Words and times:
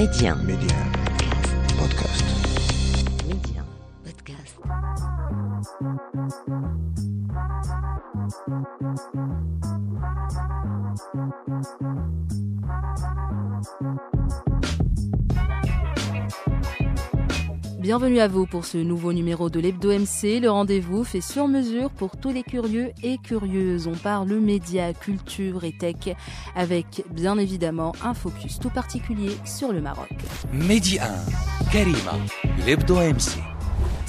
Média. 0.00 0.34
Média. 0.34 0.76
Podcast. 1.76 2.24
Média. 3.28 3.62
Podcast. 4.02 4.56
Bienvenue 17.80 18.20
à 18.20 18.28
vous 18.28 18.44
pour 18.44 18.66
ce 18.66 18.76
nouveau 18.76 19.14
numéro 19.14 19.48
de 19.48 19.58
l'Hebdo 19.58 19.88
MC. 19.88 20.38
Le 20.38 20.50
rendez-vous 20.50 21.02
fait 21.02 21.22
sur 21.22 21.48
mesure 21.48 21.88
pour 21.88 22.18
tous 22.18 22.30
les 22.30 22.42
curieux 22.42 22.90
et 23.02 23.16
curieuses. 23.16 23.86
On 23.86 23.94
parle 23.94 24.34
médias, 24.34 24.92
culture 24.92 25.64
et 25.64 25.72
tech 25.72 26.14
avec 26.54 27.02
bien 27.10 27.38
évidemment 27.38 27.94
un 28.04 28.12
focus 28.12 28.58
tout 28.58 28.68
particulier 28.68 29.30
sur 29.46 29.72
le 29.72 29.80
Maroc. 29.80 30.10
Média 30.52 31.04
1, 31.64 31.70
Karima, 31.72 32.18
l'Hebdo 32.66 32.96
MC. 32.96 33.49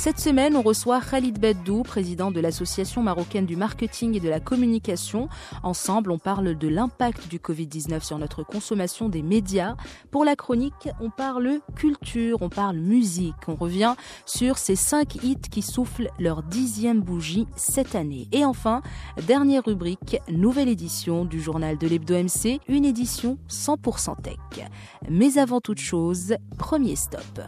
Cette 0.01 0.19
semaine, 0.19 0.55
on 0.55 0.63
reçoit 0.63 0.99
Khalid 0.99 1.39
Beddou, 1.39 1.83
président 1.83 2.31
de 2.31 2.39
l'Association 2.39 3.03
marocaine 3.03 3.45
du 3.45 3.55
marketing 3.55 4.17
et 4.17 4.19
de 4.19 4.29
la 4.29 4.39
communication. 4.39 5.29
Ensemble, 5.61 6.09
on 6.09 6.17
parle 6.17 6.57
de 6.57 6.67
l'impact 6.67 7.27
du 7.27 7.37
Covid-19 7.37 8.03
sur 8.03 8.17
notre 8.17 8.41
consommation 8.41 9.09
des 9.09 9.21
médias. 9.21 9.75
Pour 10.09 10.25
la 10.25 10.35
chronique, 10.35 10.89
on 11.01 11.11
parle 11.11 11.59
culture, 11.75 12.39
on 12.41 12.49
parle 12.49 12.77
musique. 12.77 13.35
On 13.47 13.53
revient 13.53 13.93
sur 14.25 14.57
ces 14.57 14.75
cinq 14.75 15.23
hits 15.23 15.37
qui 15.51 15.61
soufflent 15.61 16.09
leur 16.17 16.41
dixième 16.41 17.01
bougie 17.01 17.45
cette 17.55 17.93
année. 17.93 18.27
Et 18.31 18.43
enfin, 18.43 18.81
dernière 19.27 19.65
rubrique, 19.65 20.17
nouvelle 20.31 20.70
édition 20.70 21.25
du 21.25 21.39
journal 21.39 21.77
de 21.77 21.87
l'Hebdo 21.87 22.15
MC, 22.15 22.59
une 22.67 22.85
édition 22.85 23.37
100% 23.51 24.20
tech. 24.23 24.67
Mais 25.11 25.37
avant 25.37 25.61
toute 25.61 25.79
chose, 25.79 26.33
premier 26.57 26.95
stop. 26.95 27.39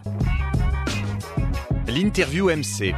L'interview 1.88 2.50
MC 2.50 2.94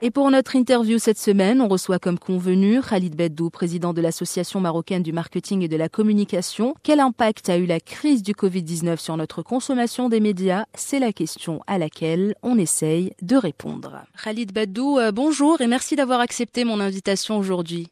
Et 0.00 0.10
pour 0.12 0.30
notre 0.30 0.54
interview 0.54 0.98
cette 0.98 1.18
semaine, 1.18 1.60
on 1.60 1.66
reçoit 1.66 1.98
comme 1.98 2.18
convenu 2.18 2.80
Khalid 2.80 3.16
Beddou, 3.16 3.50
président 3.50 3.92
de 3.92 4.00
l'Association 4.00 4.60
marocaine 4.60 5.02
du 5.02 5.12
marketing 5.12 5.62
et 5.62 5.68
de 5.68 5.76
la 5.76 5.88
communication. 5.88 6.74
Quel 6.84 7.00
impact 7.00 7.48
a 7.48 7.58
eu 7.58 7.66
la 7.66 7.80
crise 7.80 8.22
du 8.22 8.34
Covid-19 8.34 8.98
sur 8.98 9.16
notre 9.16 9.42
consommation 9.42 10.08
des 10.08 10.20
médias? 10.20 10.64
C'est 10.74 11.00
la 11.00 11.12
question 11.12 11.60
à 11.66 11.76
laquelle 11.76 12.36
on 12.44 12.56
essaye 12.56 13.12
de 13.20 13.36
répondre. 13.36 14.04
Khalid 14.22 14.52
Beddou, 14.52 14.98
euh, 14.98 15.10
bonjour 15.10 15.60
et 15.60 15.66
merci 15.66 15.96
d'avoir 15.96 16.20
accepté 16.20 16.62
mon 16.64 16.78
invitation 16.78 17.36
aujourd'hui. 17.36 17.88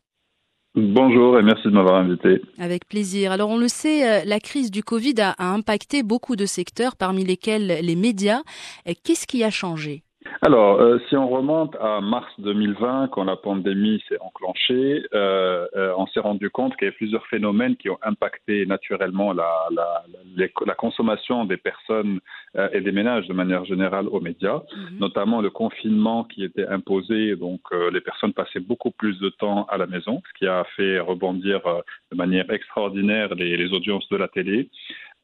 Bonjour 0.77 1.39
et 1.39 1.43
merci 1.43 1.69
de 1.69 1.73
m'avoir 1.73 1.95
invité. 1.95 2.43
Avec 2.59 2.87
plaisir. 2.87 3.33
Alors 3.33 3.49
on 3.49 3.57
le 3.57 3.67
sait, 3.67 4.07
euh, 4.07 4.25
la 4.27 4.41
crise 4.41 4.71
du 4.71 4.83
Covid 4.83 5.15
a, 5.21 5.35
impacté 5.39 6.03
beaucoup 6.03 6.37
de 6.37 6.45
secteurs, 6.45 6.97
parmi 6.97 7.25
lesquels 7.25 7.79
les 7.81 7.97
médias. 7.97 8.43
Et 8.85 8.95
Qu'est-ce 8.95 9.27
qui 9.27 9.43
a 9.43 9.51
changé? 9.51 10.03
Alors, 10.43 10.81
euh, 10.81 10.99
si 11.09 11.17
on 11.17 11.29
remonte 11.29 11.75
à 11.81 12.01
mars 12.01 12.31
2020, 12.39 13.09
quand 13.09 13.25
la 13.25 13.37
pandémie 13.37 14.03
s'est 14.09 14.19
enclenchée, 14.21 15.03
euh, 15.15 15.67
euh, 15.75 15.93
on 15.97 16.07
s'est 16.09 16.21
rendu 16.21 16.51
compte 16.51 16.77
qu'il 16.77 16.85
y 16.85 16.89
avait 16.89 16.97
plusieurs 16.97 17.27
phénomènes 17.29 17.75
qui 17.77 17.89
ont 17.91 17.99
impacté 18.03 18.67
naturellement 18.67 19.33
la, 19.33 19.51
la, 19.73 20.05
les- 20.37 20.53
la 20.67 20.75
consommation 20.75 21.47
des 21.47 21.57
personnes 21.57 22.21
euh, 22.57 22.69
et 22.73 22.81
des 22.81 22.93
ménages 22.93 23.27
de 23.29 23.33
manière 23.33 23.65
générale 23.65 24.09
aux 24.09 24.21
médias, 24.21 24.61
notamment 25.01 25.41
le 25.41 25.51
confinement 25.51 26.25
qui 26.25 26.45
était 26.45 26.67
imposé. 26.69 27.35
Donc, 27.37 27.61
euh, 27.73 27.91
les 27.91 28.01
personnes 28.03 28.33
passaient 28.35 28.61
beaucoup 28.61 28.91
plus 28.91 29.19
de 29.19 29.31
temps 29.31 29.65
à 29.71 29.79
la 29.79 29.87
maison, 29.87 30.23
ce 30.29 30.39
qui 30.39 30.47
a 30.47 30.65
fait 30.77 31.01
rebondir 31.01 31.67
euh, 31.67 31.81
de 32.13 32.17
manière 32.17 32.49
extraordinaire 32.51 33.35
les, 33.35 33.57
les 33.57 33.73
audiences 33.73 34.09
de 34.11 34.17
la 34.17 34.29
télé. 34.29 34.69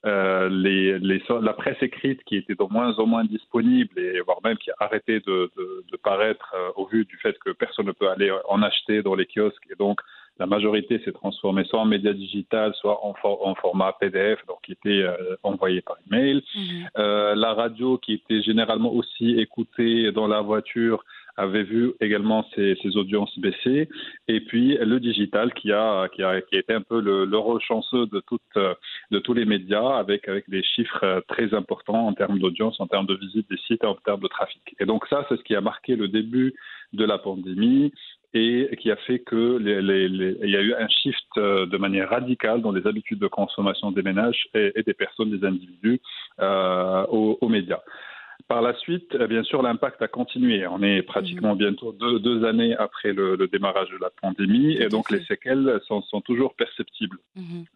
Euh, 0.05 0.49
les, 0.49 0.99
les, 0.99 1.23
la 1.43 1.53
presse 1.53 1.81
écrite 1.81 2.25
qui 2.25 2.37
était 2.37 2.57
de 2.57 2.65
moins 2.73 2.93
en 2.99 3.07
moins 3.07 3.25
disponible 3.25 4.01
et 4.01 4.21
voire 4.21 4.39
même 4.43 4.57
qui 4.57 4.71
a 4.73 4.75
arrêté 4.81 5.21
de, 5.21 5.49
de, 5.57 5.85
de 5.93 5.97
paraître 5.97 6.53
euh, 6.57 6.71
au 6.75 6.87
vu 6.87 7.05
du 7.05 7.17
fait 7.19 7.39
que 7.39 7.51
personne 7.51 7.87
ne 7.87 7.93
peut 7.93 8.09
aller 8.09 8.33
en 8.49 8.63
acheter 8.63 9.03
dans 9.03 9.15
les 9.15 9.27
kiosques 9.27 9.65
et 9.71 9.77
donc 9.77 10.01
la 10.41 10.47
majorité 10.47 10.99
s'est 11.05 11.13
transformée 11.13 11.63
soit 11.65 11.79
en 11.79 11.85
média 11.85 12.13
digital, 12.13 12.75
soit 12.81 13.05
en, 13.07 13.15
for- 13.15 13.47
en 13.47 13.55
format 13.55 13.93
PDF, 14.01 14.41
donc 14.49 14.59
qui 14.65 14.73
était 14.73 15.03
euh, 15.03 15.15
envoyé 15.45 15.83
par 15.83 15.97
email. 16.11 16.43
Euh, 16.99 17.35
la 17.37 17.53
radio 17.55 17.97
qui 17.99 18.15
était 18.15 18.43
généralement 18.43 18.93
aussi 18.93 19.39
écoutée 19.39 20.11
dans 20.11 20.27
la 20.27 20.41
voiture 20.41 21.05
avait 21.37 21.63
vu 21.63 21.93
également 22.01 22.47
ses, 22.55 22.77
audiences 22.97 23.39
baisser. 23.39 23.89
Et 24.29 24.41
puis 24.41 24.77
le 24.77 25.01
digital 25.01 25.53
qui 25.55 25.73
a, 25.73 26.09
qui 26.09 26.23
a, 26.23 26.41
qui 26.43 26.57
a 26.57 26.59
été 26.59 26.75
un 26.75 26.83
peu 26.83 27.01
l'heureux 27.01 27.59
chanceux 27.61 28.07
de, 28.07 28.21
toutes, 28.27 28.43
euh, 28.57 28.75
de 29.11 29.19
tous 29.19 29.35
les 29.35 29.45
médias 29.45 29.97
avec, 29.97 30.29
avec 30.29 30.49
des 30.51 30.63
chiffres 30.63 31.05
euh, 31.05 31.21
très 31.29 31.55
importants 31.55 32.07
en 32.07 32.13
termes 32.13 32.39
d'audience, 32.39 32.81
en 32.81 32.87
termes 32.87 33.07
de 33.07 33.15
visite 33.15 33.49
des 33.51 33.59
sites 33.67 33.85
en 33.85 33.95
termes 33.95 34.21
de 34.21 34.29
trafic. 34.29 34.75
Et 34.79 34.85
donc 34.85 35.07
ça, 35.09 35.25
c'est 35.29 35.37
ce 35.37 35.43
qui 35.43 35.55
a 35.55 35.61
marqué 35.61 35.97
le 35.97 36.09
début 36.09 36.55
de 36.93 37.05
la 37.05 37.19
pandémie 37.19 37.93
et 38.35 38.77
qui 38.81 38.91
a 38.91 38.97
fait 38.97 39.19
que 39.19 39.61
y 39.61 40.57
a 40.57 40.61
eu 40.61 40.75
un 40.75 40.89
shift 40.89 41.27
euh, 41.37 41.67
de 41.67 41.77
manière 41.77 42.09
radicale 42.09 42.63
dans 42.63 42.73
les 42.73 42.87
habitudes 42.87 43.19
de 43.19 43.27
consommation 43.27 43.93
des 43.93 44.03
ménages 44.03 44.49
et, 44.55 44.73
et 44.75 44.83
des 44.83 44.95
personnes, 44.95 45.31
des 45.31 45.47
individus 45.47 46.01
euh, 46.41 47.05
aux, 47.11 47.39
aux 47.41 47.49
médias. 47.49 47.81
Par 48.49 48.63
la 48.63 48.75
suite, 48.75 49.15
euh, 49.15 49.27
bien 49.27 49.43
sûr, 49.43 49.63
l'impact 49.63 50.01
a 50.03 50.09
continué. 50.09 50.67
On 50.67 50.83
est 50.83 51.03
pratiquement 51.03 51.55
bientôt 51.55 51.93
deux, 51.93 52.19
deux 52.19 52.45
années 52.45 52.75
après 52.77 53.13
le, 53.13 53.37
le 53.37 53.47
démarrage 53.49 53.91
de 53.91 53.99
la 53.99 54.11
pandémie 54.21 54.73
et 54.75 54.89
donc 54.89 55.11
les 55.11 55.23
séquelles 55.25 55.81
sont, 55.87 56.03
sont 56.03 56.21
toujours 56.21 56.55
perceptibles. 56.55 57.19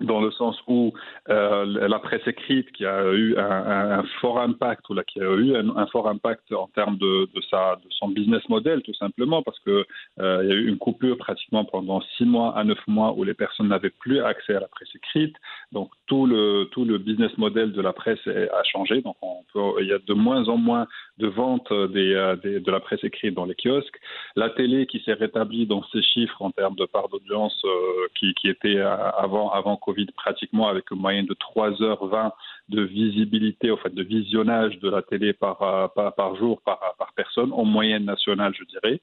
Dans 0.00 0.20
le 0.20 0.30
sens 0.30 0.56
où 0.66 0.92
euh, 1.28 1.64
la 1.88 1.98
presse 1.98 2.26
écrite 2.26 2.70
qui 2.72 2.84
a 2.86 3.12
eu 3.12 3.36
un, 3.36 3.42
un- 3.50 3.98
un 4.00 4.02
fort 4.20 4.38
impact 4.40 4.88
ou 4.90 4.94
là, 4.94 5.04
qui 5.04 5.20
a 5.20 5.32
eu 5.34 5.56
un, 5.56 5.76
un 5.76 5.86
fort 5.86 6.08
impact 6.08 6.52
en 6.52 6.68
termes 6.68 6.98
de, 6.98 7.28
de 7.34 7.40
sa 7.50 7.76
de 7.76 7.88
son 7.90 8.08
business 8.08 8.46
model 8.48 8.82
tout 8.82 8.94
simplement 8.94 9.42
parce 9.42 9.58
que 9.60 9.86
euh, 10.20 10.44
y 10.44 10.52
a 10.52 10.54
eu 10.54 10.68
une 10.68 10.78
coupure 10.78 11.16
pratiquement 11.16 11.64
pendant 11.64 12.00
six 12.16 12.24
mois 12.24 12.56
à 12.56 12.64
neuf 12.64 12.78
mois 12.86 13.12
où 13.16 13.24
les 13.24 13.34
personnes 13.34 13.68
n'avaient 13.68 13.90
plus 13.90 14.20
accès 14.20 14.54
à 14.54 14.60
la 14.60 14.68
presse 14.68 14.88
écrite. 14.94 15.36
Donc 15.72 15.90
tout 16.06 16.26
le 16.26 16.68
tout 16.72 16.84
le 16.84 16.98
business 16.98 17.36
model 17.38 17.72
de 17.72 17.80
la 17.80 17.92
presse 17.92 18.24
a 18.26 18.62
changé. 18.64 19.00
Donc 19.02 19.16
on 19.22 19.42
peut, 19.52 19.80
il 19.82 19.88
y 19.88 19.92
a 19.92 19.98
de 19.98 20.14
moins 20.14 20.48
en 20.48 20.55
moins 20.56 20.86
de 21.18 21.26
ventes 21.28 21.72
des, 21.72 22.12
euh, 22.14 22.36
des- 22.36 22.60
de 22.60 22.70
la 22.70 22.80
presse 22.80 23.02
écrite 23.04 23.34
dans 23.34 23.44
les 23.46 23.54
kiosques 23.54 23.98
la 24.36 24.50
télé 24.50 24.86
qui 24.86 25.00
s'est 25.00 25.14
rétablie 25.14 25.66
dans 25.66 25.82
ses 25.92 26.02
chiffres 26.02 26.40
en 26.42 26.50
termes 26.50 26.74
de 26.76 26.84
part 26.84 27.08
d'audience 27.08 27.58
euh, 27.64 28.06
qui, 28.18 28.34
qui 28.34 28.48
était 28.48 28.76
euh, 28.76 28.94
avant, 29.18 29.50
avant 29.50 29.76
Covid 29.76 30.06
pratiquement 30.14 30.68
avec 30.68 30.90
une 30.90 30.98
moyenne 31.00 31.26
de 31.26 31.34
3h20 31.34 32.32
de 32.68 32.82
visibilité, 32.82 33.70
au 33.70 33.76
fait, 33.76 33.94
de 33.94 34.02
visionnage 34.02 34.78
de 34.80 34.90
la 34.90 35.00
télé 35.02 35.32
par, 35.32 35.62
euh, 35.62 35.86
par, 35.94 36.14
par 36.14 36.34
jour, 36.36 36.60
par, 36.62 36.80
par 36.98 37.12
personne, 37.14 37.52
en 37.52 37.64
moyenne 37.64 38.04
nationale, 38.04 38.52
je 38.58 38.64
dirais. 38.64 39.00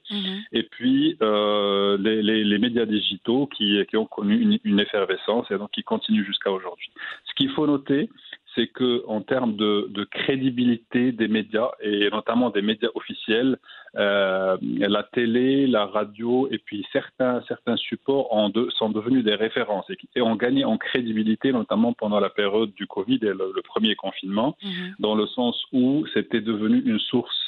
Et 0.52 0.64
puis, 0.64 1.16
euh, 1.22 1.96
les, 1.98 2.22
les, 2.22 2.44
les 2.44 2.58
médias 2.58 2.84
digitaux 2.84 3.46
qui, 3.46 3.78
qui 3.88 3.96
ont 3.96 4.04
connu 4.06 4.38
une, 4.38 4.58
une 4.64 4.80
effervescence 4.80 5.50
et 5.50 5.56
donc 5.56 5.70
qui 5.70 5.82
continuent 5.82 6.24
jusqu'à 6.26 6.52
aujourd'hui. 6.52 6.90
Ce 7.24 7.34
qu'il 7.34 7.48
faut 7.50 7.66
noter, 7.66 8.10
c'est 8.54 8.68
que 8.68 9.02
en 9.06 9.20
termes 9.20 9.56
de, 9.56 9.86
de 9.90 10.04
crédibilité 10.04 11.12
des 11.12 11.28
médias 11.28 11.70
et 11.80 12.08
notamment 12.10 12.50
des 12.50 12.62
médias 12.62 12.88
officiels, 12.94 13.56
euh, 13.96 14.56
la 14.96 15.02
télé, 15.04 15.66
la 15.68 15.86
radio 15.86 16.48
et 16.50 16.58
puis 16.58 16.84
certains 16.92 17.42
certains 17.46 17.76
supports 17.76 18.28
de- 18.52 18.68
sont 18.78 18.90
devenus 18.90 19.22
des 19.24 19.36
références 19.46 19.86
et, 20.16 20.20
ont 20.20 20.34
gagné 20.44 20.64
en 20.64 20.76
crédibilité, 20.78 21.52
notamment 21.52 21.92
pendant 21.92 22.18
la 22.20 22.30
période 22.40 22.72
du 22.74 22.86
Covid 22.96 23.20
et 23.22 23.34
le, 23.40 23.46
le 23.58 23.62
premier 23.62 23.94
confinement, 23.94 24.50
dans 24.98 25.14
le 25.14 25.26
sens 25.28 25.56
où 25.72 26.04
c'était 26.14 26.40
devenu 26.52 26.78
une 26.92 26.98
source 27.10 27.38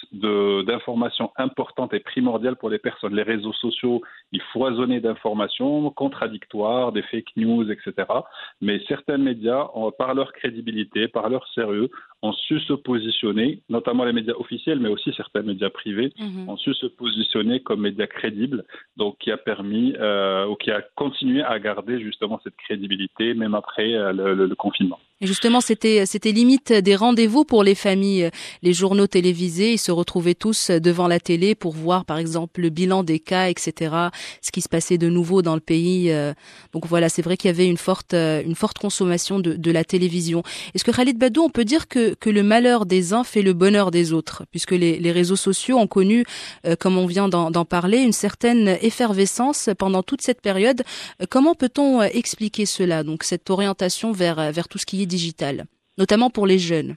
d'informations 0.67 1.31
importantes 1.47 1.93
et 1.95 2.01
primordiales 2.01 2.57
pour 2.57 2.71
les 2.75 2.79
personnes. 2.89 3.15
Les 3.15 3.23
réseaux 3.35 3.53
sociaux, 3.67 3.99
ils 4.33 4.43
foisonnaient 4.53 5.01
d'informations 5.01 5.91
contradictoires, 5.91 6.93
des 6.93 7.03
fake 7.11 7.33
news, 7.37 7.65
etc. 7.75 7.93
Mais 8.61 8.77
certains 8.93 9.19
médias, 9.31 9.65
ont- 9.75 9.91
par 10.03 10.15
leur 10.19 10.33
crédibilité, 10.39 10.96
par 11.09 11.29
leur 11.29 11.47
sérieux, 11.49 11.89
ont 12.23 12.33
su 12.33 12.59
se 12.61 12.73
positionner, 12.73 13.61
notamment 13.69 14.05
les 14.05 14.13
médias 14.13 14.35
officiels, 14.35 14.81
mais 14.81 14.89
aussi 14.89 15.13
certains 15.17 15.43
médias 15.43 15.71
privés, 15.71 16.13
ont 16.49 16.57
su 16.57 16.75
se 16.75 16.87
positionner 16.87 17.61
comme 17.61 17.81
médias 17.83 18.07
crédibles, 18.07 18.65
donc 18.97 19.19
qui 19.19 19.31
a 19.31 19.37
permis 19.37 19.95
euh, 19.99 20.47
ou 20.47 20.57
qui 20.57 20.71
a 20.71 20.83
continué 20.95 21.43
à 21.43 21.59
garder 21.59 22.01
justement 22.01 22.41
cette 22.43 22.57
crédibilité 22.57 23.35
même 23.35 23.55
après 23.55 23.95
euh, 23.95 24.13
le 24.35 24.55
confinement. 24.55 24.99
Et 25.23 25.27
justement, 25.27 25.63
c'était 25.63 26.05
c'était 26.05 26.31
limite 26.31 26.75
des 26.75 26.95
rendez-vous 26.95 27.47
pour 27.47 27.65
les 27.65 27.75
familles. 27.75 28.31
Les 28.63 28.75
journaux 28.75 29.07
télévisés, 29.07 29.73
ils 29.73 29.79
se 29.79 29.91
retrouvaient 29.91 30.35
tous 30.35 30.71
devant 30.71 31.09
la 31.09 31.19
télé 31.21 31.55
pour 31.55 31.73
voir, 31.73 32.05
par 32.05 32.19
exemple, 32.19 32.61
le 32.61 32.69
bilan 32.69 33.03
des 33.03 33.19
cas, 33.19 33.49
etc. 33.49 33.95
Ce 34.43 34.51
qui 34.53 34.61
se 34.61 34.69
passait 34.69 34.99
de 34.99 35.09
nouveau 35.09 35.41
dans 35.41 35.55
le 35.55 35.63
pays. 35.63 36.11
euh. 36.11 36.35
Donc 36.75 36.87
voilà, 36.87 37.09
c'est 37.09 37.23
vrai 37.23 37.39
qu'il 37.39 37.49
y 37.49 37.55
avait 37.55 37.67
une 37.67 37.79
forte 37.79 38.13
euh, 38.13 38.43
une 38.45 38.55
forte 38.55 38.77
consommation 38.77 39.41
de, 39.41 39.55
de 39.55 39.71
la 39.71 39.85
télévision. 39.85 40.43
Est-ce 40.75 40.85
que 40.85 40.91
Khalid 40.91 41.17
Badou, 41.17 41.41
on 41.41 41.49
peut 41.49 41.65
dire 41.65 41.89
que 41.89 42.13
que 42.13 42.29
le 42.29 42.43
malheur 42.43 42.85
des 42.85 43.15
uns 43.15 43.25
fait 43.25 43.41
le 43.41 43.55
bonheur 43.55 43.91
des 43.91 44.13
autres, 44.13 44.45
puisque 44.51 44.73
les, 44.73 44.99
les 44.99 45.13
réseaux 45.13 45.37
sociaux 45.37 45.79
ont 45.79 45.87
connu, 45.87 46.27
euh, 46.67 46.77
comme 46.77 46.99
on 46.99 47.07
vient 47.07 47.31
d'en 47.31 47.65
parler, 47.65 47.99
une 48.01 48.13
certaine 48.13 48.77
effervescence 48.83 49.71
pendant 49.79 50.03
toute 50.03 50.21
cette 50.21 50.43
période. 50.43 50.83
Comment 51.31 51.55
peut-on 51.55 52.03
expliquer 52.03 52.67
cela? 52.67 53.03
Donc 53.03 53.23
cette 53.23 53.49
orientation 53.49 54.13
vers 54.13 54.53
vers 54.53 54.69
tout 54.69 54.77
ce 54.77 54.85
qui 54.85 55.01
est 55.03 55.06
vie 55.07 55.17
digitale, 55.17 55.67
notamment 55.99 56.31
pour 56.31 56.47
les 56.47 56.59
jeunes 56.59 56.97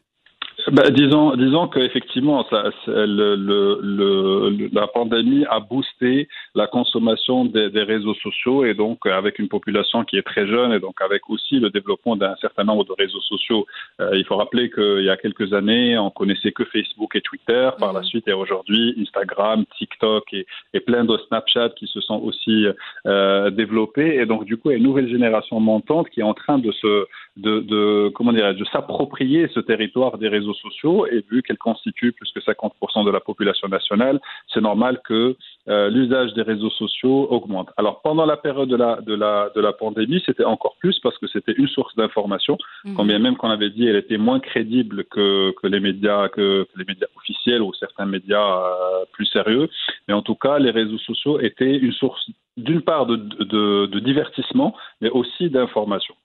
bah, 0.71 0.89
disons, 0.89 1.35
disons 1.35 1.67
qu'effectivement, 1.67 2.45
le, 2.87 3.35
le, 3.35 4.69
la 4.73 4.87
pandémie 4.87 5.45
a 5.49 5.59
boosté 5.59 6.27
la 6.55 6.67
consommation 6.67 7.45
des, 7.45 7.69
des, 7.69 7.83
réseaux 7.83 8.13
sociaux 8.15 8.65
et 8.65 8.73
donc 8.73 9.05
avec 9.05 9.39
une 9.39 9.47
population 9.47 10.03
qui 10.03 10.17
est 10.17 10.23
très 10.23 10.47
jeune 10.47 10.73
et 10.73 10.79
donc 10.79 11.01
avec 11.01 11.29
aussi 11.29 11.59
le 11.59 11.69
développement 11.69 12.15
d'un 12.15 12.35
certain 12.37 12.63
nombre 12.63 12.85
de 12.85 12.93
réseaux 12.93 13.21
sociaux. 13.21 13.65
Euh, 14.01 14.17
il 14.17 14.25
faut 14.25 14.35
rappeler 14.35 14.69
qu'il 14.69 15.03
y 15.03 15.09
a 15.09 15.17
quelques 15.17 15.53
années, 15.53 15.97
on 15.97 16.09
connaissait 16.09 16.51
que 16.51 16.65
Facebook 16.65 17.15
et 17.15 17.21
Twitter. 17.21 17.69
Par 17.79 17.93
la 17.93 17.99
mhm. 17.99 18.05
suite 18.05 18.27
et 18.27 18.33
aujourd'hui, 18.33 18.95
Instagram, 18.99 19.65
TikTok 19.77 20.33
et, 20.33 20.45
et, 20.73 20.79
plein 20.79 21.05
de 21.05 21.17
Snapchat 21.27 21.69
qui 21.77 21.87
se 21.87 22.01
sont 22.01 22.19
aussi 22.21 22.65
euh, 23.05 23.49
développés. 23.49 24.15
Et 24.15 24.25
donc 24.25 24.45
du 24.45 24.57
coup, 24.57 24.69
il 24.69 24.73
y 24.73 24.75
a 24.75 24.77
une 24.77 24.83
nouvelle 24.83 25.09
génération 25.09 25.59
montante 25.59 26.09
qui 26.09 26.19
est 26.19 26.23
en 26.23 26.33
train 26.33 26.57
de 26.57 26.71
se, 26.71 27.05
de, 27.37 27.59
de 27.61 28.09
comment 28.15 28.33
dirais 28.33 28.53
de 28.53 28.65
s'approprier 28.65 29.47
ce 29.53 29.59
territoire 29.59 30.17
des 30.17 30.27
réseaux 30.27 30.53
sociaux 30.61 31.07
et 31.07 31.23
vu 31.29 31.41
qu'elle 31.41 31.57
constitue 31.57 32.11
plus 32.11 32.31
que 32.31 32.39
50% 32.39 33.05
de 33.05 33.11
la 33.11 33.19
population 33.19 33.67
nationale, 33.67 34.19
c'est 34.53 34.61
normal 34.61 35.01
que 35.03 35.35
euh, 35.67 35.89
l'usage 35.89 36.33
des 36.33 36.41
réseaux 36.41 36.69
sociaux 36.69 37.27
augmente. 37.29 37.69
Alors 37.77 38.01
pendant 38.01 38.25
la 38.25 38.37
période 38.37 38.69
de 38.69 38.75
la, 38.75 39.01
de 39.01 39.13
la, 39.13 39.49
de 39.55 39.61
la 39.61 39.73
pandémie, 39.73 40.21
c'était 40.25 40.45
encore 40.45 40.75
plus 40.79 40.99
parce 40.99 41.17
que 41.17 41.27
c'était 41.27 41.53
une 41.53 41.67
source 41.67 41.95
d'information, 41.95 42.57
mmh. 42.85 42.95
quand 42.95 43.05
bien 43.05 43.19
même 43.19 43.35
qu'on 43.35 43.49
avait 43.49 43.69
dit 43.69 43.87
elle 43.87 43.95
était 43.95 44.17
moins 44.17 44.39
crédible 44.39 45.05
que, 45.05 45.51
que 45.61 45.67
les 45.67 45.79
médias 45.79 46.29
que, 46.29 46.67
les 46.75 46.85
médias 46.85 47.07
officiels 47.15 47.61
ou 47.61 47.73
certains 47.73 48.05
médias 48.05 48.57
euh, 48.57 49.05
plus 49.11 49.25
sérieux. 49.25 49.69
Mais 50.07 50.13
en 50.13 50.21
tout 50.21 50.35
cas, 50.35 50.59
les 50.59 50.71
réseaux 50.71 50.97
sociaux 50.97 51.39
étaient 51.39 51.77
une 51.77 51.93
source 51.93 52.29
d'une 52.57 52.81
part 52.81 53.05
de, 53.05 53.15
de, 53.15 53.85
de, 53.85 53.99
divertissement, 53.99 54.75
mais 55.01 55.09
aussi 55.09 55.49
d'information. 55.49 56.15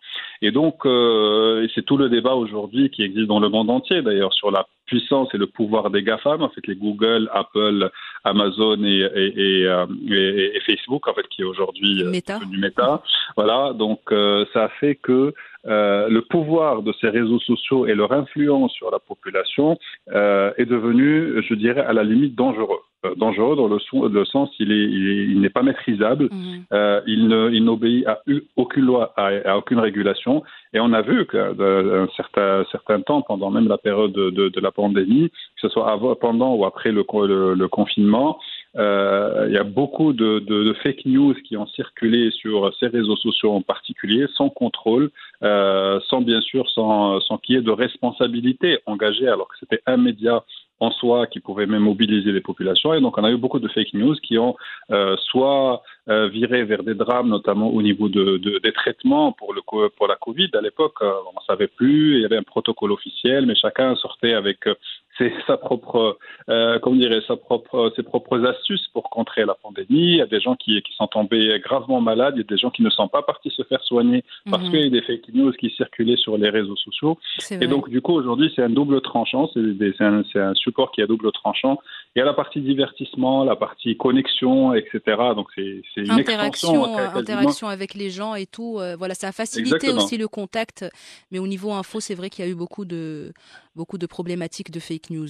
Et 0.43 0.51
donc, 0.51 0.87
euh, 0.87 1.67
c'est 1.75 1.85
tout 1.85 1.97
le 1.97 2.09
débat 2.09 2.35
aujourd'hui 2.35 2.91
qui 2.91 3.03
existe 3.03 3.27
dans 3.27 3.41
le 3.41 3.49
monde 3.49 3.71
entier, 3.71 4.03
d'ailleurs, 4.03 4.33
sur 4.33 4.51
la 4.51 4.67
puissance 4.87 5.29
et 5.35 5.39
le 5.39 5.47
pouvoir 5.47 5.91
des 5.91 6.03
GAFAM, 6.03 6.43
en 6.43 6.49
fait, 6.51 6.67
les 6.67 6.77
Google, 6.77 7.29
Apple, 7.33 7.91
Amazon 8.25 8.83
et, 8.85 9.09
et, 9.15 9.61
et, 9.61 9.67
euh, 9.67 9.87
et 10.11 10.61
Facebook, 10.67 11.09
en 11.09 11.15
fait, 11.15 11.27
qui 11.29 11.43
est 11.43 11.45
aujourd'hui 11.45 12.03
euh, 12.03 12.11
Meta. 12.11 12.39
du 12.39 12.59
Meta. 12.59 13.03
Voilà, 13.37 13.73
donc 13.73 14.01
euh, 14.13 14.45
ça 14.53 14.69
fait 14.81 14.97
que 14.97 15.33
euh, 15.67 16.09
le 16.09 16.23
pouvoir 16.23 16.83
de 16.83 16.93
ces 17.01 17.09
réseaux 17.09 17.41
sociaux 17.41 17.87
et 17.87 17.95
leur 17.95 18.13
influence 18.13 18.73
sur 18.73 18.91
la 18.91 18.99
population 18.99 19.79
euh, 20.13 20.53
est 20.59 20.67
devenu, 20.67 21.43
je 21.43 21.55
dirais, 21.55 21.81
à 21.81 21.93
la 21.93 22.05
limite 22.05 22.35
dangereux. 22.35 22.81
Euh, 23.05 23.15
dangereux 23.17 23.57
dans 23.57 23.69
le, 23.69 23.79
le 24.09 24.25
sens 24.25 24.51
il 24.59 24.73
est 24.73 24.85
il 24.85 25.41
n'est 25.41 25.51
pas 25.51 25.63
maîtrisable, 25.63 26.27
mmh. 26.27 26.39
euh, 26.73 27.01
il 27.07 27.29
ne 27.29 27.51
il 27.51 27.65
n'obéit 27.65 28.07
à 28.07 28.21
aucune 28.57 28.85
loi, 28.85 29.13
à, 29.17 29.31
à, 29.45 29.57
aucune 29.57 29.79
régulation, 29.79 30.43
et 30.73 30.81
on 30.81 30.93
a 30.93 31.03
vu 31.03 31.27
qu'un 31.27 32.09
certain 32.17 32.65
certain 32.71 33.01
temps, 33.01 33.23
pendant 33.23 33.51
même 33.51 33.69
la 33.69 33.79
période 33.79 34.13
de, 34.13 34.31
de, 34.31 34.49
de 34.49 34.61
la 34.61 34.71
pandémie, 34.71 35.29
que 35.31 35.61
ce 35.61 35.69
soit 35.69 35.91
avant, 35.91 36.15
pendant 36.15 36.55
ou 36.55 36.65
après 36.65 36.93
le, 36.93 37.05
le, 37.27 37.55
le 37.55 37.69
confinement, 37.69 38.39
il 38.77 39.53
y 39.53 39.57
a 39.57 39.65
beaucoup 39.65 40.13
de, 40.13 40.41
de, 40.41 40.65
de, 40.65 40.73
fake 40.75 41.07
news 41.07 41.35
qui 41.45 41.57
ont 41.57 41.67
circulé 41.67 42.31
sur 42.31 42.75
ces 42.79 42.89
réseaux 42.89 43.17
sociaux 43.17 43.53
en 43.53 43.63
particulier, 43.63 44.27
sans 44.35 44.49
contrôle, 44.49 45.11
euh, 45.43 46.01
sans 46.09 46.21
bien 46.23 46.41
sûr, 46.41 46.69
sans, 46.71 47.21
sans 47.21 47.39
qu'il 47.39 47.55
y 47.55 47.59
ait 47.59 47.63
de 47.63 47.71
responsabilité 47.71 48.79
engagée, 48.87 49.29
alors 49.29 49.49
que 49.49 49.55
c'était 49.61 49.83
un 49.87 49.97
média 49.97 50.45
en 50.81 50.91
soi 50.91 51.27
qui 51.27 51.41
pouvait 51.41 51.67
même 51.67 51.83
mobiliser 51.83 52.33
les 52.33 52.41
populations. 52.41 52.95
Et 52.95 53.01
donc, 53.01 53.17
on 53.19 53.25
a 53.25 53.31
eu 53.31 53.37
beaucoup 53.37 53.61
de 53.61 53.69
fake 53.69 53.95
news 53.95 54.15
qui 54.17 54.39
ont 54.39 54.57
euh, 54.91 55.17
soit 55.19 55.83
euh, 56.09 56.29
viré 56.29 56.65
vers 56.65 56.83
des 56.83 56.95
drames, 56.95 57.29
notamment 57.29 57.69
au 57.69 57.83
niveau 57.83 58.09
de, 58.09 58.37
de 58.39 58.59
des 58.59 58.73
traitements 58.73 59.33
pour, 59.33 59.55
le, 59.55 59.63
pour 59.89 60.07
la 60.07 60.17
Covid. 60.17 60.51
À 60.55 60.61
l'époque, 60.61 60.97
euh, 61.03 61.13
on 61.29 61.41
ne 61.41 61.45
savait 61.47 61.67
plus, 61.67 62.17
il 62.17 62.23
y 62.23 62.25
avait 62.25 62.37
un 62.37 62.43
protocole 62.43 62.93
officiel, 62.93 63.47
mais 63.47 63.55
chacun 63.55 63.95
sortait 63.97 64.35
avec 64.35 64.67
euh, 64.67 64.75
ses, 65.19 65.33
sa 65.47 65.57
propre, 65.57 66.19
euh, 66.49 66.79
comment 66.81 66.97
dirait, 66.97 67.23
sa 67.27 67.37
propre, 67.37 67.93
ses 67.97 68.03
propres 68.03 68.45
astuces 68.45 68.89
pour 68.93 69.11
contrer 69.11 69.45
la 69.45 69.55
pandémie. 69.55 69.87
Il 69.89 70.17
y 70.17 70.21
a 70.21 70.27
des 70.27 70.41
gens 70.41 70.57
qui, 70.57 70.81
qui 70.83 70.95
sont 70.95 71.07
tombés 71.07 71.59
gravement 71.61 72.01
malades, 72.01 72.35
il 72.37 72.41
y 72.41 72.45
a 72.45 72.55
des 72.55 72.59
gens 72.59 72.71
qui 72.71 72.83
ne 72.83 72.91
sont 72.91 73.09
pas 73.09 73.23
partis 73.23 73.51
se 73.51 73.63
faire 73.63 73.83
soigner 73.83 74.25
parce 74.51 74.63
mmh. 74.65 74.71
qu'il 74.71 74.81
y 74.81 74.87
a 74.87 74.91
des 74.91 75.03
fake 75.03 75.29
news 75.33 75.53
qui 75.53 75.71
circulaient 75.71 76.17
sur 76.17 76.37
les 76.37 76.51
réseaux 76.51 76.77
sociaux. 76.77 77.19
Et 77.51 77.67
donc, 77.67 77.89
du 77.89 78.01
coup, 78.01 78.13
aujourd'hui, 78.13 78.53
c'est 78.55 78.63
un 78.63 78.71
double 78.71 79.01
tranchant, 79.01 79.51
c'est 79.55 80.01
un, 80.01 80.23
un 80.35 80.55
support 80.55 80.93
qui 80.93 81.01
est 81.01 81.05
à 81.05 81.07
double 81.07 81.31
tranchant. 81.33 81.79
Il 82.15 82.21
y 82.21 82.23
a 82.23 82.25
la 82.25 82.35
partie 82.35 82.61
divertissement, 82.61 83.45
la 83.45 83.57
partie 83.57 83.97
connexion, 83.97 84.75
etc. 84.75 85.01
Donc, 85.35 85.49
c'est 85.55 85.83
une 85.97 86.11
interaction, 86.11 86.85
extension, 86.85 87.19
interaction 87.19 87.69
avec 87.69 87.95
les 87.95 88.11
gens 88.11 88.35
et 88.35 88.47
tout. 88.47 88.79
Euh, 88.79 88.97
voilà, 88.97 89.15
ça 89.15 89.29
a 89.29 89.33
facilité 89.33 89.77
Exactement. 89.77 90.05
aussi 90.05 90.17
le 90.17 90.29
contact. 90.29 90.85
Mais 91.31 91.39
au 91.39 91.47
niveau 91.47 91.73
info, 91.73 92.01
c'est 92.01 92.15
vrai 92.15 92.31
qu'il 92.31 92.45
y 92.45 92.49
a 92.49 92.51
eu 92.51 92.55
beaucoup 92.55 92.85
de, 92.85 93.33
beaucoup 93.75 93.99
de 93.99 94.07
problématiques 94.07 94.71
de 94.71 94.81
fake 94.81 95.11
news. 95.11 95.29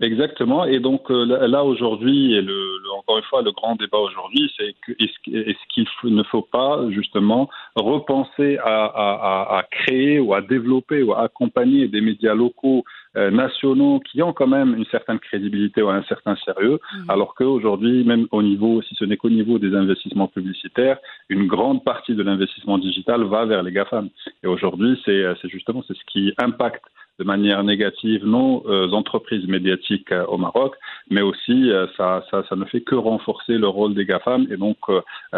Exactement. 0.00 0.66
Et 0.66 0.78
donc 0.78 1.10
euh, 1.10 1.24
là 1.46 1.64
aujourd'hui, 1.64 2.34
et 2.34 2.42
le, 2.42 2.78
le, 2.82 2.92
encore 2.98 3.16
une 3.16 3.24
fois, 3.24 3.40
le 3.40 3.52
grand 3.52 3.76
débat 3.76 3.98
aujourd'hui, 3.98 4.52
c'est 4.56 4.74
est-ce 4.98 5.58
qu'il 5.72 6.14
ne 6.14 6.22
faut 6.24 6.42
pas 6.42 6.84
justement 6.90 7.48
repenser 7.76 8.58
à, 8.58 8.84
à, 8.84 9.58
à, 9.58 9.62
créer 9.62 10.18
ou 10.18 10.34
à 10.34 10.42
développer 10.42 11.02
ou 11.02 11.14
à 11.14 11.22
accompagner 11.22 11.88
des 11.88 12.02
médias 12.02 12.34
locaux 12.34 12.84
euh, 13.16 13.30
nationaux 13.30 14.00
qui 14.00 14.22
ont 14.22 14.32
quand 14.32 14.46
même 14.46 14.74
une 14.74 14.84
certaine 14.86 15.18
crédibilité 15.18 15.82
ou 15.82 15.88
un 15.88 16.02
certain 16.04 16.36
sérieux, 16.36 16.78
mmh. 16.78 17.10
alors 17.10 17.34
qu'aujourd'hui, 17.34 18.04
même 18.04 18.26
au 18.30 18.42
niveau, 18.42 18.82
si 18.82 18.94
ce 18.94 19.04
n'est 19.04 19.16
qu'au 19.16 19.30
niveau 19.30 19.58
des 19.58 19.74
investissements 19.74 20.28
publicitaires, 20.28 20.98
une 21.28 21.46
grande 21.46 21.84
partie 21.84 22.14
de 22.14 22.22
l'investissement 22.22 22.78
digital 22.78 23.24
va 23.24 23.44
vers 23.46 23.62
les 23.62 23.72
GAFAM. 23.72 24.08
Et 24.42 24.46
aujourd'hui, 24.46 25.00
c'est 25.04 25.34
justement 25.48 25.82
c'est 25.86 25.96
ce 25.96 26.04
qui 26.12 26.32
impacte 26.38 26.84
de 27.18 27.24
manière 27.24 27.64
négative 27.64 28.24
nos 28.26 28.62
euh, 28.66 28.90
entreprises 28.92 29.46
médiatiques 29.46 30.12
euh, 30.12 30.24
au 30.26 30.36
Maroc, 30.36 30.74
mais 31.10 31.22
aussi 31.22 31.70
euh, 31.70 31.86
ça, 31.96 32.22
ça, 32.30 32.56
ne 32.56 32.64
fait 32.66 32.82
que 32.82 32.94
renforcer 32.94 33.54
le 33.54 33.68
rôle 33.68 33.94
des 33.94 34.04
GAFAM 34.04 34.46
et 34.50 34.56
donc 34.56 34.76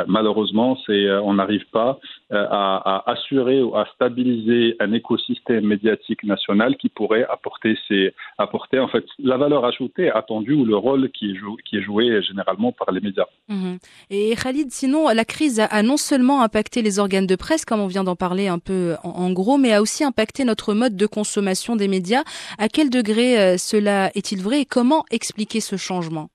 malheureusement 0.06 0.78
c'est 0.86 1.10
on 1.22 1.34
n'arrive 1.34 1.64
pas 1.72 1.98
à, 2.30 3.10
assurer 3.10 3.62
ou 3.62 3.76
à 3.76 3.86
stabiliser 3.94 4.76
un 4.78 4.92
écosystème 4.92 5.66
médiatique 5.66 6.22
national 6.22 6.76
qui 6.76 6.88
pourrait 6.88 7.26
apporter 7.28 7.76
ces, 7.88 8.14
apporter 8.38 8.78
en 8.78 8.88
fait 8.88 9.04
la 9.18 9.36
valeur 9.36 9.64
ajoutée 9.64 10.10
attendue 10.10 10.54
ou 10.54 10.64
le 10.64 10.76
rôle 10.76 11.10
qui 11.10 11.32
est, 11.32 11.34
jou 11.34 11.56
qui 11.68 11.78
est 11.78 11.82
joué 11.82 12.22
généralement 12.22 12.72
par 12.72 12.92
les 12.92 13.00
médias. 13.00 13.26
Mmh. 13.48 13.76
Et 14.10 14.34
Khalid, 14.36 14.70
sinon 14.70 15.08
la 15.08 15.24
crise 15.24 15.60
a, 15.60 15.82
non 15.82 15.96
seulement 15.96 16.42
impacté 16.42 16.82
les 16.82 16.98
organes 16.98 17.26
de 17.26 17.36
presse 17.36 17.64
comme 17.64 17.80
on 17.80 17.86
vient 17.86 18.04
d'en 18.04 18.16
parler 18.16 18.48
un 18.48 18.58
peu 18.58 18.94
en 19.02 19.30
gros, 19.32 19.58
mais 19.58 19.72
a 19.72 19.82
aussi 19.82 20.04
impacté 20.04 20.44
notre 20.44 20.74
mode 20.74 20.96
de 20.96 21.06
consommation 21.06 21.67
des 21.76 21.88
médias. 21.88 22.24
À 22.58 22.68
quel 22.68 22.90
degré 22.90 23.38
euh, 23.38 23.56
cela 23.58 24.10
est-il 24.14 24.42
vrai 24.42 24.62
et 24.62 24.66
comment 24.66 25.04
expliquer 25.10 25.60
ce 25.60 25.76
changement? 25.76 26.28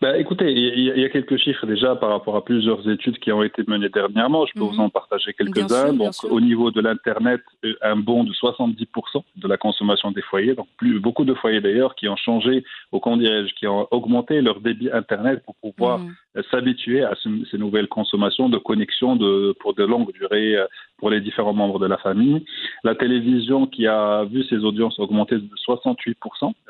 Ben, 0.00 0.14
écoutez, 0.14 0.52
il 0.52 0.98
y, 0.98 1.04
a 1.04 1.08
quelques 1.08 1.36
chiffres 1.36 1.66
déjà 1.66 1.96
par 1.96 2.10
rapport 2.10 2.36
à 2.36 2.44
plusieurs 2.44 2.88
études 2.88 3.18
qui 3.18 3.30
ont 3.32 3.42
été 3.42 3.62
menées 3.66 3.88
dernièrement. 3.88 4.46
Je 4.46 4.52
peux 4.54 4.60
mm 4.60 4.62
-hmm. 4.64 4.74
vous 4.76 4.80
en 4.80 4.90
partager 4.90 5.32
quelques-uns. 5.34 5.92
Donc, 5.92 6.14
au 6.36 6.40
niveau 6.40 6.70
de 6.70 6.80
l'Internet, 6.80 7.42
euh, 7.64 7.74
un 7.92 7.96
bond 7.96 8.24
de 8.24 8.32
70% 8.32 9.24
de 9.36 9.48
la 9.48 9.56
consommation 9.56 10.10
des 10.12 10.22
foyers. 10.30 10.54
Donc, 10.54 10.68
plus, 10.78 10.98
beaucoup 11.06 11.24
de 11.30 11.34
foyers 11.34 11.60
d'ailleurs 11.66 11.94
qui 11.98 12.06
ont 12.08 12.20
changé, 12.28 12.54
comment 13.02 13.18
dirais-je, 13.24 13.52
qui 13.58 13.66
ont 13.66 13.86
augmenté 13.90 14.34
leur 14.48 14.58
débit 14.68 14.88
Internet 15.02 15.36
pour 15.46 15.56
pouvoir 15.64 15.96
mm 15.98 16.04
-hmm. 16.06 16.42
s'habituer 16.50 17.00
à 17.10 17.14
ce, 17.22 17.28
ces 17.50 17.58
nouvelles 17.64 17.90
consommations 17.98 18.48
de 18.54 18.58
connexion 18.70 19.10
de, 19.22 19.30
pour 19.60 19.72
de 19.80 19.84
longues 19.92 20.12
durées 20.20 20.52
euh, 20.56 20.66
pour 20.98 21.10
les 21.10 21.20
différents 21.20 21.52
membres 21.52 21.78
de 21.78 21.86
la 21.86 21.98
famille. 21.98 22.44
La 22.84 22.94
télévision 22.94 23.66
qui 23.66 23.86
a 23.86 24.24
vu 24.24 24.44
ses 24.44 24.64
audiences 24.64 24.98
augmenter 24.98 25.36
de 25.36 25.48
68%. 25.68 26.14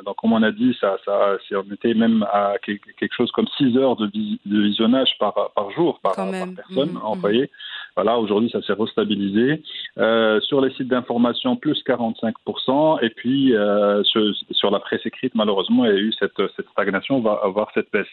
Donc, 0.04 0.16
comme 0.16 0.33
on 0.33 0.42
a 0.42 0.52
dit, 0.52 0.76
ça, 0.80 0.97
ça, 1.04 1.37
on 1.52 1.73
était 1.73 1.95
même 1.95 2.25
à 2.33 2.54
quelque 2.62 3.14
chose 3.14 3.30
comme 3.33 3.47
6 3.56 3.76
heures 3.76 3.97
de, 3.97 4.06
vis 4.06 4.40
de 4.47 4.61
visionnage 4.61 5.11
par, 5.18 5.52
par 5.54 5.71
jour, 5.73 6.00
par, 6.00 6.16
par 6.16 6.26
personne 6.30 6.92
mmh, 6.92 7.00
employée. 7.02 7.45
Mmh. 7.45 7.97
Voilà, 7.97 8.18
aujourd'hui, 8.18 8.50
ça 8.50 8.61
s'est 8.62 8.75
restabilisé. 8.75 9.62
Euh, 9.99 10.38
sur 10.42 10.61
les 10.61 10.71
sites 10.75 10.88
d'information, 10.88 11.56
plus 11.56 11.83
45%. 11.87 13.02
Et 13.02 13.11
puis, 13.11 13.54
euh, 13.54 14.02
sur, 14.04 14.23
sur, 14.50 14.71
la 14.71 14.80
presse 14.80 15.04
écrite, 15.06 15.35
malheureusement, 15.35 15.87
il 15.87 15.92
y 15.92 15.95
a 15.95 15.99
eu 15.99 16.12
cette, 16.18 16.37
cette 16.56 16.68
stagnation, 16.71 17.16
on 17.16 17.21
va 17.21 17.40
avoir 17.42 17.71
cette 17.73 17.90
baisse. 17.92 18.06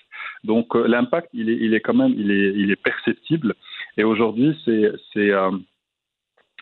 Donc, 0.45 0.75
euh, 0.75 0.87
l'impact, 0.87 1.29
il 1.33 1.49
est, 1.49 1.57
il 1.59 1.73
est 1.73 1.81
quand 1.81 1.93
même, 1.93 2.13
il 2.17 2.31
est, 2.31 2.53
il 2.55 2.71
est 2.71 2.81
perceptible. 2.81 3.55
Et 3.97 4.03
aujourd'hui, 4.03 4.57
c'est, 4.63 4.91
c'est, 5.11 5.31
euh, 5.31 5.51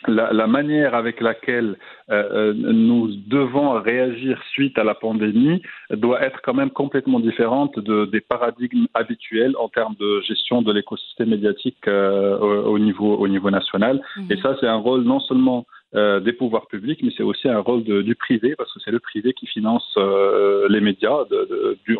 la, 0.07 0.33
la, 0.33 0.47
manière 0.47 0.95
avec 0.95 1.21
laquelle 1.21 1.77
euh, 2.09 2.51
euh, 2.51 2.53
nous 2.55 3.09
devons 3.27 3.79
réagir 3.79 4.41
suite 4.51 4.77
à 4.77 4.83
la 4.83 4.95
pandémie 4.95 5.61
doit 5.91 6.21
être 6.21 6.41
quand 6.43 6.53
même 6.53 6.71
complètement 6.71 7.19
différente 7.19 7.77
de, 7.79 8.05
des 8.05 8.21
paradigmes 8.21 8.87
habituels 8.93 9.55
en 9.57 9.69
termes 9.69 9.95
de 9.99 10.21
gestion 10.21 10.61
de 10.61 10.71
l'écosystème 10.73 11.29
médiatique 11.29 11.87
euh, 11.87 12.37
au, 12.37 12.73
au, 12.73 12.79
niveau, 12.79 13.15
au 13.15 13.27
niveau 13.27 13.49
national. 13.49 14.01
Mmh. 14.17 14.31
Et 14.31 14.37
ça, 14.37 14.55
c'est 14.59 14.67
un 14.67 14.77
rôle 14.77 15.03
non 15.03 15.19
seulement 15.19 15.65
euh, 15.93 16.21
des 16.21 16.31
pouvoirs 16.31 16.67
publics, 16.67 17.01
mais 17.03 17.11
c'est 17.17 17.23
aussi 17.23 17.49
un 17.49 17.59
rôle 17.59 17.83
du 17.83 18.15
privé, 18.15 18.55
parce 18.55 18.71
que 18.73 18.79
c'est 18.79 18.91
le 18.91 19.01
privé 19.01 19.33
qui 19.33 19.45
finance 19.45 19.83
euh, 19.97 20.69
les 20.69 20.79
médias, 20.79 21.25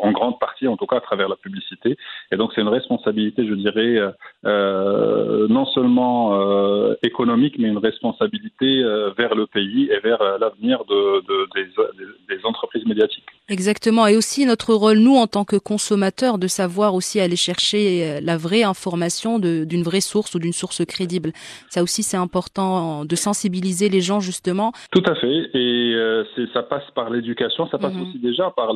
en 0.02 0.12
grande 0.14 0.40
partie, 0.40 0.66
en 0.70 0.78
tout 0.78 0.86
cas 0.86 0.96
à 0.96 1.02
travers 1.02 1.28
la 1.28 1.36
publicité. 1.36 1.98
Et 2.32 2.38
donc 2.38 2.52
c'est 2.56 2.62
une 2.62 2.70
responsabilité, 2.70 3.46
je 3.46 3.54
dirais, 3.54 4.00
euh, 4.46 5.48
non 5.50 5.66
seulement 5.66 6.94
économique, 7.04 7.56
mais 7.60 7.68
une 7.68 7.80
responsabilité 7.80 8.82
vers 9.18 9.36
le 9.36 9.46
pays 9.46 9.90
et 9.92 10.00
vers 10.00 10.24
l'avenir 10.40 10.86
de, 10.86 11.22
de 11.28 11.50
des, 11.56 12.36
des, 12.36 12.46
entreprises 12.46 12.86
médiatiques. 12.86 13.26
Exactement, 13.50 14.08
et 14.08 14.16
aussi 14.16 14.46
notre 14.46 14.74
rôle, 14.74 15.00
nous, 15.00 15.16
en 15.16 15.28
tant 15.28 15.44
que 15.44 15.58
consommateurs, 15.58 16.38
de 16.38 16.48
savoir 16.48 16.96
aussi 16.96 17.20
aller 17.20 17.36
chercher 17.36 18.22
la 18.22 18.38
vraie 18.38 18.64
information 18.64 19.38
d'une 19.38 19.84
vraie 19.84 20.00
source 20.00 20.34
ou 20.34 20.40
d'une 20.40 20.54
source 20.54 20.86
crédible. 20.86 21.34
Ça 21.70 21.84
aussi, 21.84 22.04
c'est 22.04 22.18
important 22.18 23.04
de 23.04 23.16
sensibiliser 23.18 23.81
les 23.90 24.02
gens 24.02 24.20
justement 24.20 24.72
Tout 24.92 25.04
à 25.06 25.16
fait, 25.16 25.50
et 25.54 25.94
euh, 25.96 26.24
ça 26.54 26.64
passe 26.64 26.90
par 26.96 27.10
l'éducation, 27.10 27.68
ça 27.70 27.78
passe 27.78 27.94
mhm. 27.94 28.02
aussi 28.04 28.20
déjà 28.20 28.52
par 28.52 28.74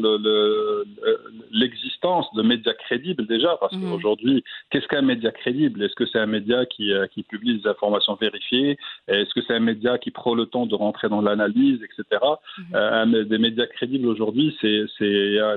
l'existence 1.51 2.27
le, 2.33 2.41
de 2.41 2.47
médias 2.47 2.73
crédibles 2.73 3.25
déjà, 3.27 3.57
parce 3.59 3.73
mhm. 3.73 3.91
qu'aujourd'hui, 3.91 4.43
qu'est-ce 4.69 4.87
qu'un 4.87 5.01
média 5.01 5.31
crédible? 5.31 5.83
Est-ce 5.83 5.95
que 5.95 6.05
c'est 6.05 6.19
un 6.19 6.25
média 6.25 6.65
qui, 6.65 6.91
euh, 6.91 7.07
qui 7.07 7.23
publie 7.23 7.59
des 7.59 7.67
informations 7.67 8.15
vérifiées? 8.15 8.77
Est-ce 9.07 9.33
que 9.33 9.41
c'est 9.47 9.53
un 9.53 9.59
média 9.59 9.97
qui 9.97 10.11
prend 10.11 10.35
le 10.35 10.45
temps 10.45 10.65
de 10.65 10.75
rentrer 10.75 11.09
dans 11.09 11.21
l'analyse, 11.21 11.79
etc. 11.83 12.21
Mhm. 12.57 12.65
Euh, 12.75 13.23
des 13.23 13.37
médias 13.37 13.67
crédibles 13.67 14.07
aujourd'hui, 14.07 14.55
c'est 14.61 14.85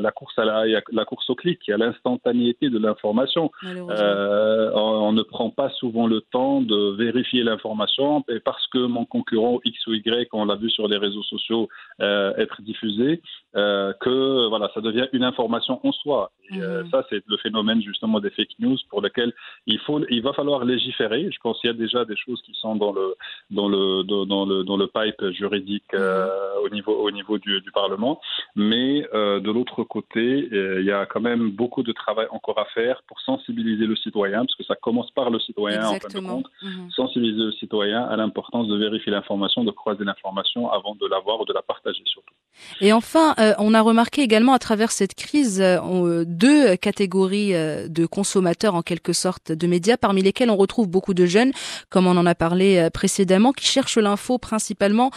la 0.01 0.11
course 0.11 0.39
à 0.39 0.45
la, 0.45 0.65
la 0.93 1.05
course 1.05 1.29
au 1.31 1.35
clic, 1.35 1.61
il 1.67 1.71
y 1.71 1.75
a 1.75 1.79
l'instantanéité 1.79 2.71
de 2.71 2.79
l'information. 2.79 3.51
on, 3.63 5.13
ne 5.13 5.23
prend 5.23 5.51
pas 5.51 5.71
souvent 5.71 6.07
le 6.07 6.21
temps 6.21 6.61
de 6.61 6.95
vérifier 6.97 7.43
l'information 7.43 8.25
et 8.29 8.41
parce 8.41 8.67
que 8.69 8.79
mon 8.79 9.05
concurrent 9.05 9.38
X 9.65 9.87
ou 9.87 9.95
Y, 9.95 10.29
on 10.33 10.45
l'a 10.45 10.57
vu 10.57 10.71
sur 10.71 10.89
les 10.89 10.97
réseaux 10.97 11.23
sociaux 11.23 11.69
euh, 12.01 12.35
être 12.37 12.63
diffusé, 12.63 13.21
euh, 13.57 13.93
que 14.01 14.49
voilà, 14.49 14.71
ça 14.75 14.81
devient 14.81 15.09
une 15.13 15.25
information 15.25 15.81
en 15.87 15.93
soi. 15.93 16.31
Et, 16.51 16.61
euh, 16.63 16.85
mhm. 16.85 16.91
ça, 16.91 17.05
c'est 17.11 17.23
le 17.27 17.37
phénomène 17.39 17.83
justement 17.83 18.21
des 18.21 18.31
fake 18.31 18.59
news 18.59 18.79
pour 18.91 19.03
lequel 19.03 19.33
il 19.67 19.79
faut, 19.81 20.01
il 20.09 20.23
va 20.23 20.33
falloir 20.33 20.65
légiférer. 20.65 21.29
Je 21.31 21.39
pense 21.43 21.61
qu'il 21.61 21.69
y 21.69 21.73
a 21.73 21.77
déjà 21.77 22.05
des 22.05 22.17
choses 22.17 22.41
qui 22.43 22.55
sont 22.55 22.77
dans 22.77 22.93
le 22.93 23.15
dans 23.51 23.69
le 23.69 24.03
dans 24.05 24.47
le 24.47 24.65
dans 24.65 24.77
le 24.77 24.87
pipe 24.87 25.31
juridique 25.33 25.93
mhm. 25.93 26.29
au 26.65 26.69
niveau 26.71 26.95
au 26.95 27.11
niveau 27.11 27.39
du, 27.39 27.61
du 27.61 27.71
Parlement, 27.73 28.21
mais 28.57 29.03
de 29.13 29.51
l'autre 29.51 29.85
côté, 29.85 30.49
il 30.53 30.85
y 30.85 30.93
a 30.93 31.07
quand 31.07 31.21
même 31.21 31.51
beaucoup 31.51 31.83
de 31.83 31.93
travail 31.93 32.27
encore 32.31 32.59
à 32.59 32.65
faire 32.67 33.03
pour 33.07 33.21
sensibiliser 33.21 33.87
le 33.87 33.97
citoyen, 33.97 34.41
parce 34.41 34.55
que 34.55 34.65
ça 34.65 34.75
commence 34.77 35.11
par 35.11 35.31
le 35.31 35.39
citoyen 35.39 35.85
en 35.85 35.95
fin 35.95 36.21
de 36.21 36.27
compte, 36.27 36.47
mhm. 36.63 36.91
sensibiliser 36.91 37.45
le 37.45 37.53
citoyen 37.53 38.03
à 38.03 38.17
l'importance 38.17 38.69
de 38.69 38.77
vérifier 38.77 39.13
l'information, 39.13 39.28
de 39.37 39.71
croiser 39.71 40.05
l'information 40.05 40.71
avant 40.71 40.95
de 40.95 41.07
l'avoir 41.07 41.41
ou 41.41 41.45
de 41.45 41.53
la 41.53 41.63
partager 41.63 42.03
surtout. 42.07 42.35
Et 42.81 42.93
enfin, 42.93 43.35
euh, 43.39 43.55
on 43.59 43.75
a 43.75 43.81
remarqué 43.81 44.23
également 44.23 44.53
à 44.53 44.59
travers 44.59 44.91
cette 44.91 45.15
crise 45.15 45.61
euh, 45.61 46.25
deux 46.27 46.77
catégories 46.77 47.55
euh, 47.55 47.89
de 47.89 48.07
consommateurs 48.07 48.75
en 48.75 48.83
quelque 48.83 49.13
sorte 49.13 49.53
de 49.53 49.67
médias, 49.67 49.97
parmi 49.97 50.23
lesquels 50.23 50.51
on 50.51 50.57
retrouve 50.57 50.89
beaucoup 50.89 51.15
de 51.15 51.27
jeunes, 51.27 51.53
comme 51.91 52.07
on 52.07 52.17
en 52.17 52.27
a 52.27 52.35
parlé 52.35 52.89
précédemment, 52.93 53.53
qui 53.53 53.67
cherchent 53.67 53.99
l'info 53.99 54.39
principalement 54.39 55.11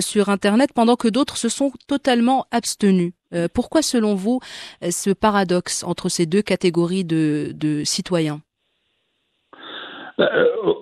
sur 0.00 0.28
Internet, 0.28 0.72
pendant 0.72 0.96
que 0.96 1.08
d'autres 1.08 1.36
se 1.36 1.48
sont 1.48 1.72
totalement 1.86 2.46
abstenus. 2.50 3.12
pourquoi, 3.54 3.82
selon 3.82 4.14
vous, 4.14 4.40
ce 4.90 5.10
paradoxe 5.10 5.84
entre 5.84 6.08
ces 6.08 6.26
deux 6.26 6.42
catégories 6.42 7.04
de 7.04 7.82
citoyens? 7.84 8.40
euh, 8.40 8.47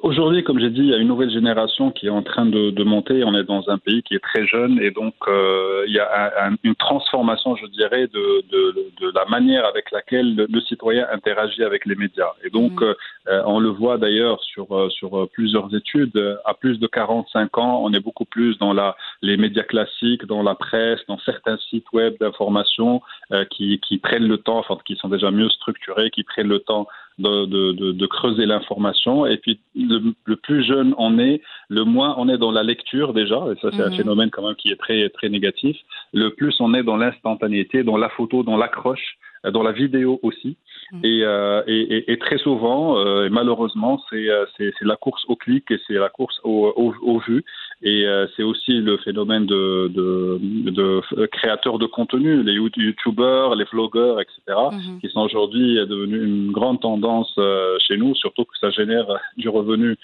aujourd'hui, 0.02 0.42
comme 0.44 0.58
j'ai 0.58 0.70
dit, 0.70 0.80
il 0.80 0.88
y 0.88 0.94
a 0.94 0.96
une 0.96 1.08
nouvelle 1.08 1.30
génération 1.30 1.90
qui 1.90 2.06
est 2.06 2.10
en 2.10 2.22
train 2.22 2.46
de, 2.46 2.70
de 2.70 2.84
monter. 2.84 3.22
On 3.22 3.34
est 3.34 3.44
dans 3.44 3.68
un 3.68 3.76
pays 3.76 4.02
qui 4.02 4.14
est 4.14 4.22
très 4.22 4.46
jeune 4.46 4.80
et 4.80 4.90
donc 4.90 5.14
euh, 5.28 5.84
il 5.86 5.92
y 5.92 5.98
a 5.98 6.50
une 6.62 6.74
transformation, 6.74 7.54
je 7.56 7.66
dirais, 7.66 8.06
de, 8.06 8.44
de, 8.50 8.74
de, 9.00 9.12
la 9.14 9.26
manière 9.26 9.66
avec 9.66 9.90
laquelle 9.90 10.46
le, 10.48 10.60
citoyen 10.62 11.06
interagit 11.12 11.62
avec 11.62 11.84
les 11.84 11.96
médias. 11.96 12.32
Et 12.44 12.50
donc, 12.50 12.80
mmh. 12.80 12.94
euh, 13.28 13.42
on 13.44 13.60
le 13.60 13.68
voit 13.68 13.98
d'ailleurs 13.98 14.42
sur, 14.42 14.90
sur 14.90 15.28
plusieurs 15.32 15.74
études. 15.74 16.38
À 16.44 16.54
plus 16.54 16.78
de 16.78 16.86
45 16.86 17.58
ans, 17.58 17.80
on 17.82 17.92
est 17.92 18.00
beaucoup 18.00 18.24
plus 18.24 18.56
dans 18.58 18.72
la, 18.72 18.96
les 19.20 19.36
médias 19.36 19.64
classiques, 19.64 20.24
dans 20.24 20.42
la 20.42 20.54
presse, 20.54 21.00
dans 21.08 21.18
certains 21.18 21.58
sites 21.68 21.92
web 21.92 22.14
d'information 22.20 23.02
qui, 23.50 23.80
qui 23.80 23.98
prennent 23.98 24.28
le 24.28 24.38
temps, 24.38 24.58
enfin, 24.58 24.78
qui 24.86 24.96
sont 24.96 25.08
déjà 25.08 25.30
mieux 25.30 25.50
structurés, 25.50 26.10
qui 26.10 26.24
prennent 26.24 26.48
le 26.48 26.60
temps 26.60 26.86
de, 27.18 27.46
de, 27.46 27.92
de, 27.92 28.06
creuser 28.06 28.46
l'information. 28.46 29.26
Et 29.26 29.38
puis, 29.38 29.58
le, 29.74 30.34
plus 30.36 30.64
jeune 30.64 30.94
on 30.98 31.18
est, 31.18 31.40
le 31.68 31.84
moins 31.84 32.14
on 32.18 32.28
est 32.28 32.38
dans 32.38 32.50
la 32.50 32.62
lecture 32.62 33.14
déjà, 33.14 33.42
et 33.50 33.60
ça 33.60 33.70
c'est 33.72 33.82
un 33.82 33.90
mhm. 33.90 33.96
phénomène 33.96 34.30
quand 34.30 34.46
même 34.46 34.56
qui 34.56 34.70
est 34.70 34.76
très 34.76 35.08
très 35.10 35.28
négatif. 35.28 35.76
Le 36.12 36.30
plus 36.30 36.54
on 36.60 36.74
est 36.74 36.82
dans 36.82 36.96
l'instantanéité, 36.96 37.82
dans 37.84 37.96
la 37.96 38.08
photo, 38.10 38.42
dans 38.42 38.56
l'accroche, 38.56 39.18
dans 39.50 39.62
la 39.62 39.72
vidéo 39.72 40.18
aussi. 40.22 40.56
Mm. 40.92 41.00
Euh, 41.04 41.62
et, 41.66 42.12
et, 42.12 42.18
très 42.18 42.38
souvent, 42.38 42.98
euh, 42.98 43.26
et 43.26 43.30
malheureusement, 43.30 44.00
euh, 44.12 44.46
c'est 44.56 44.72
la 44.82 44.96
course 44.96 45.24
au 45.28 45.36
clic 45.36 45.70
et 45.70 45.80
c'est 45.86 45.94
la 45.94 46.08
course 46.08 46.38
au, 46.44 46.72
au, 46.76 46.94
au 47.02 47.18
vu. 47.20 47.44
Et 47.82 48.06
c'est 48.34 48.42
aussi 48.42 48.72
le 48.72 48.96
phénomène 48.96 49.44
de, 49.44 49.88
de, 49.88 50.38
de, 50.70 51.26
créateurs 51.26 51.78
de 51.78 51.84
contenu, 51.84 52.42
les 52.42 52.54
youtubeurs, 52.54 53.54
les 53.54 53.64
vlogueurs, 53.64 54.18
etc., 54.18 54.40
mm-hmm. 54.48 55.00
qui 55.00 55.10
sont 55.10 55.20
aujourd'hui 55.20 55.76
devenus 55.86 56.22
une 56.22 56.52
grande 56.52 56.80
tendance 56.80 57.38
chez 57.86 57.98
nous, 57.98 58.14
surtout 58.14 58.44
que 58.44 58.56
ça 58.58 58.70
génère 58.70 59.06
du 59.36 59.50
revenu 59.50 59.96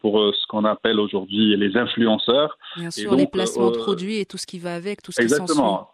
pour 0.00 0.34
ce 0.34 0.46
qu'on 0.46 0.64
appelle 0.64 0.98
aujourd'hui 0.98 1.54
les 1.56 1.76
influenceurs. 1.76 2.56
Bien 2.78 2.90
sûr, 2.90 3.14
les 3.14 3.26
placements 3.26 3.70
de 3.70 3.76
produits 3.76 4.20
et 4.20 4.24
tout 4.24 4.38
ce 4.38 4.46
qui 4.46 4.58
va 4.58 4.74
avec, 4.74 5.02
tout 5.02 5.12
ce 5.12 5.20
qui 5.20 5.28
s'ensuit. 5.28 5.42
Exactement. 5.42 5.90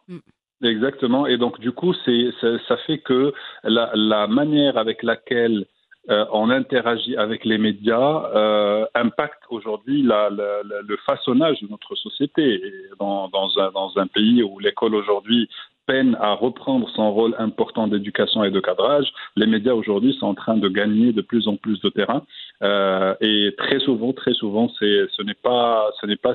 Et 0.65 1.37
donc, 1.37 1.61
du 1.61 1.73
coup, 1.73 1.95
ça, 1.95 2.77
fait 2.87 2.99
que 2.99 3.33
la, 3.65 4.27
manière 4.27 4.79
avec 4.79 5.03
laquelle 5.03 5.67
euh, 6.11 6.27
on 6.33 6.51
interagit 6.51 7.17
avec 7.17 7.45
les 7.47 7.57
médias 7.57 8.31
euh, 8.35 8.85
impacte 8.95 9.43
aujourd'hui 9.49 10.03
le 10.03 10.97
façonnage 11.07 11.61
de 11.61 11.69
notre 11.69 11.95
société. 11.97 12.63
dans 12.99 13.93
un 13.97 14.07
pays 14.07 14.43
où 14.43 14.59
l'école 14.59 14.95
aujourd'hui 14.95 15.49
peine 15.87 16.17
à 16.21 16.33
reprendre 16.33 16.89
son 16.91 17.13
rôle 17.13 17.35
important 17.39 17.87
d'éducation 17.87 18.45
et 18.45 18.51
de 18.51 18.61
cadrage, 18.61 19.13
les 19.37 19.47
médias 19.47 19.75
aujourd'hui 19.75 20.15
sont 20.15 20.27
en 20.27 20.35
train 20.35 20.57
de 20.57 20.69
gagner 20.69 21.13
de 21.13 21.23
plus 21.23 21.47
en 21.49 21.57
plus 21.57 21.81
de 21.81 21.89
terrain. 21.91 22.23
Euh, 22.63 23.15
et 23.21 23.55
très 23.59 23.81
souvent, 23.81 24.13
très 24.13 24.33
souvent, 24.33 24.71
c'est, 24.79 25.07
ce 25.11 25.23
n'est 25.23 25.35
pas, 25.35 25.91
ce 26.01 26.07
n'est 26.07 26.17
pas, 26.17 26.35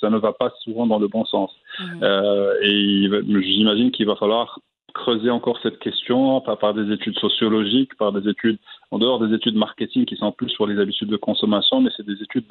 ça 0.00 0.10
ne 0.10 0.18
va 0.18 0.32
pas 0.32 0.52
souvent 0.62 0.86
dans 0.86 0.98
le 0.98 1.08
bon 1.08 1.24
sens. 1.24 1.52
Mmh. 1.78 1.84
Euh, 2.02 2.54
et 2.62 3.08
j'imagine 3.42 3.90
qu'il 3.90 4.06
va 4.06 4.16
falloir 4.16 4.58
creuser 4.94 5.28
encore 5.28 5.58
cette 5.62 5.80
question 5.80 6.40
par, 6.40 6.56
par 6.58 6.72
des 6.72 6.92
études 6.92 7.18
sociologiques, 7.18 7.94
par 7.96 8.12
des 8.12 8.28
études 8.30 8.58
en 8.92 8.98
dehors 8.98 9.18
des 9.18 9.34
études 9.34 9.56
marketing 9.56 10.04
qui 10.04 10.16
sont 10.16 10.30
plus 10.30 10.48
sur 10.50 10.68
les 10.68 10.80
habitudes 10.80 11.08
de 11.08 11.16
consommation, 11.16 11.80
mais 11.80 11.90
c'est 11.96 12.06
des 12.06 12.22
études 12.22 12.44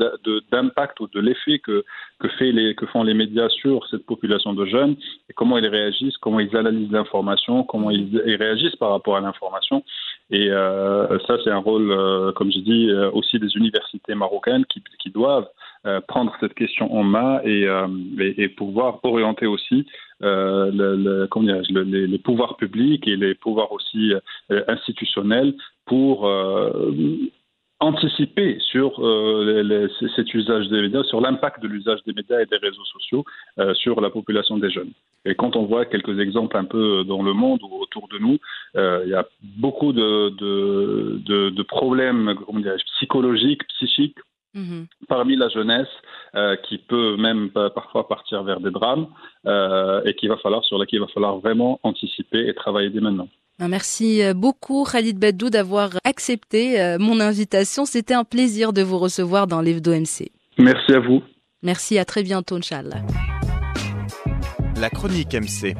d'impact 0.51 1.00
ou 1.00 1.07
de 1.07 1.22
l'effet 1.22 1.60
que, 1.60 1.86
que, 2.19 2.27
fait 2.27 2.51
les, 2.51 2.75
que 2.75 2.86
font 2.86 3.03
les 3.03 3.13
médias 3.13 3.48
sur 3.48 3.88
cette 3.88 4.05
population 4.05 4.53
de 4.53 4.65
jeunes 4.65 4.98
et 5.29 5.33
comment 5.33 5.57
ils 5.57 5.67
réagissent, 5.67 6.17
comment 6.17 6.41
ils 6.41 6.55
analysent 6.55 6.91
l'information, 6.91 7.63
comment 7.63 7.91
ils, 7.91 8.19
réagissent 8.36 8.75
par 8.75 8.89
rapport 8.89 9.15
à 9.15 9.22
l'information. 9.22 9.83
Et 10.32 10.50
euh, 10.50 11.20
ça, 11.27 11.38
c'est 11.44 11.51
un 11.51 11.58
rôle, 11.58 11.92
euh, 11.92 12.32
comme 12.32 12.51
je 12.51 12.60
dis, 12.60 12.89
euh, 12.89 13.12
aussi 13.12 13.39
des 13.39 13.56
universités 13.56 14.15
marocaines 14.15 14.65
qui, 14.65 14.82
qui 15.00 15.10
doivent 15.10 15.48
euh, 15.86 16.00
prendre 16.01 16.34
cette 16.39 16.53
question 16.53 16.94
en 16.96 17.03
main 17.03 17.42
et, 17.44 17.68
euh, 17.68 17.88
et, 18.20 18.44
et 18.44 18.50
pouvoir 18.50 19.00
orienter 19.03 19.46
aussi 19.46 19.86
euh, 20.22 20.72
le, 20.72 20.96
le, 20.96 21.27
comment 21.27 21.60
les, 21.70 22.08
les, 22.08 22.18
pouvoirs 22.18 22.56
publics 22.56 23.06
et 23.08 23.18
les 23.18 23.36
pouvoirs 23.36 23.72
aussi 23.74 24.13
institutionnels 24.50 25.53
pour 25.86 26.30
anticiper 27.80 28.58
sur 28.60 29.03
euh, 29.03 29.88
cet 30.15 30.34
usage 30.34 30.68
des 30.70 30.82
médias, 30.82 31.03
sur 31.03 31.20
l'impact 31.20 31.62
de 31.62 31.68
l'usage 31.68 32.00
des 32.06 32.13
médias 32.13 32.42
et 32.42 32.46
des 32.46 32.58
réseaux 32.58 32.86
sociaux 32.86 33.25
euh, 33.60 33.74
sur 33.74 34.00
la 34.00 34.10
population 34.10 34.58
des 34.58 34.70
jeunes. 34.70 34.92
Et 35.25 35.36
quand 35.36 35.56
on 35.56 35.65
voit 35.65 35.86
quelques 35.86 36.20
exemples 36.20 36.58
un 36.58 36.65
peu 36.65 37.03
dans 37.03 37.24
le 37.24 37.34
monde 37.34 37.62
ou 37.63 37.75
autour 37.82 38.08
de 38.08 38.18
nous, 38.20 38.38
euh, 38.75 39.01
il 39.06 39.12
y 39.12 39.15
a 39.15 39.25
beaucoup 39.58 39.94
de, 39.94 40.30
de, 40.30 41.22
de, 41.25 41.50
de 41.50 41.63
problèmes 41.63 42.36
psychologiques, 42.98 43.65
psychiques 43.68 44.18
Mhm. 44.56 44.86
parmi 45.08 45.36
la 45.36 45.50
jeunesse 45.50 45.88
euh, 46.36 46.56
qui 46.58 46.77
peut 46.77 47.18
même 47.18 47.50
parfois 47.50 48.08
partir 48.08 48.44
vers 48.44 48.60
des 48.60 48.70
drames 48.70 49.08
euh, 49.48 50.03
et 50.06 50.13
qu'il 50.13 50.30
va 50.30 50.38
falloir 50.38 50.63
sur 50.63 50.77
lesquels 50.77 50.98
il 50.98 51.01
va 51.01 51.08
falloir 51.08 51.39
vraiment 51.39 51.80
anticiper 51.82 52.48
et 52.48 52.53
travailler 52.53 52.92
dès 52.92 53.00
maintenant. 53.00 53.27
Ben, 53.60 53.67
merci 53.67 54.24
euh, 54.24 54.33
beaucoup 54.33 54.83
Khalid 54.83 55.17
Beddou 55.17 55.50
d'avoir 55.50 55.91
accepté 56.03 56.98
mon 57.00 57.19
invitation. 57.19 57.86
C'était 57.86 58.13
un 58.13 58.24
plaisir 58.24 58.74
de 58.74 58.81
vous 58.81 58.98
recevoir 58.98 59.48
dans 59.48 59.62
l'Evdo 59.62 59.91
MC. 59.93 60.31
Merci 60.57 60.93
à 60.93 61.00
vous. 61.00 61.22
Merci, 61.63 61.98
à 61.98 62.05
très 62.05 62.24
bientôt, 62.24 62.57
Inch'Allah. 62.57 63.01
La 64.75 64.89
chronique 64.89 65.33
MC. 65.33 65.75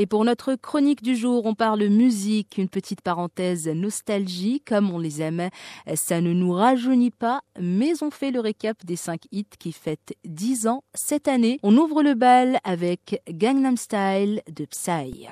Et 0.00 0.06
pour 0.06 0.24
notre 0.24 0.54
chronique 0.54 1.02
du 1.02 1.14
jour, 1.14 1.44
on 1.44 1.54
parle 1.54 1.86
musique, 1.88 2.56
une 2.56 2.70
petite 2.70 3.02
parenthèse 3.02 3.68
nostalgie, 3.68 4.62
comme 4.66 4.90
on 4.90 4.98
les 4.98 5.20
aime. 5.20 5.50
Ça 5.94 6.22
ne 6.22 6.32
nous 6.32 6.52
rajeunit 6.52 7.10
pas, 7.10 7.42
mais 7.60 8.02
on 8.02 8.10
fait 8.10 8.30
le 8.30 8.40
récap 8.40 8.78
des 8.86 8.96
5 8.96 9.24
hits 9.30 9.44
qui 9.58 9.72
fêtent 9.72 10.14
10 10.24 10.68
ans 10.68 10.84
cette 10.94 11.28
année. 11.28 11.58
On 11.62 11.76
ouvre 11.76 12.02
le 12.02 12.14
bal 12.14 12.60
avec 12.64 13.20
Gangnam 13.28 13.76
Style 13.76 14.40
de 14.50 14.64
Psy. 14.64 15.28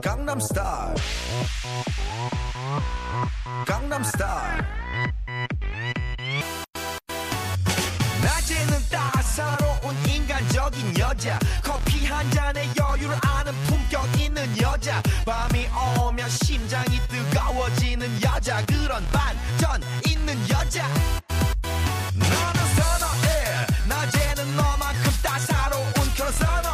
Gangnam 0.00 0.40
Style. 0.40 0.94
Gangnam 3.66 4.04
Style. 4.04 4.79
여자. 11.10 11.36
커피 11.60 12.06
한 12.06 12.30
잔에 12.30 12.68
여유를 12.78 13.16
아는 13.22 13.52
품격 13.64 14.20
있는 14.20 14.46
여자. 14.60 15.02
밤이 15.26 15.66
오면 15.98 16.28
심장이 16.28 17.00
뜨거워지는 17.08 18.22
여자. 18.22 18.64
그런 18.64 19.04
반전 19.10 19.82
있는 20.06 20.38
여자. 20.48 20.86
너는 22.14 22.74
선어해. 22.76 23.66
낮에는 23.88 24.56
너만큼 24.56 25.12
따사로운 25.20 25.92
그런 26.14 26.32
선어 26.32 26.69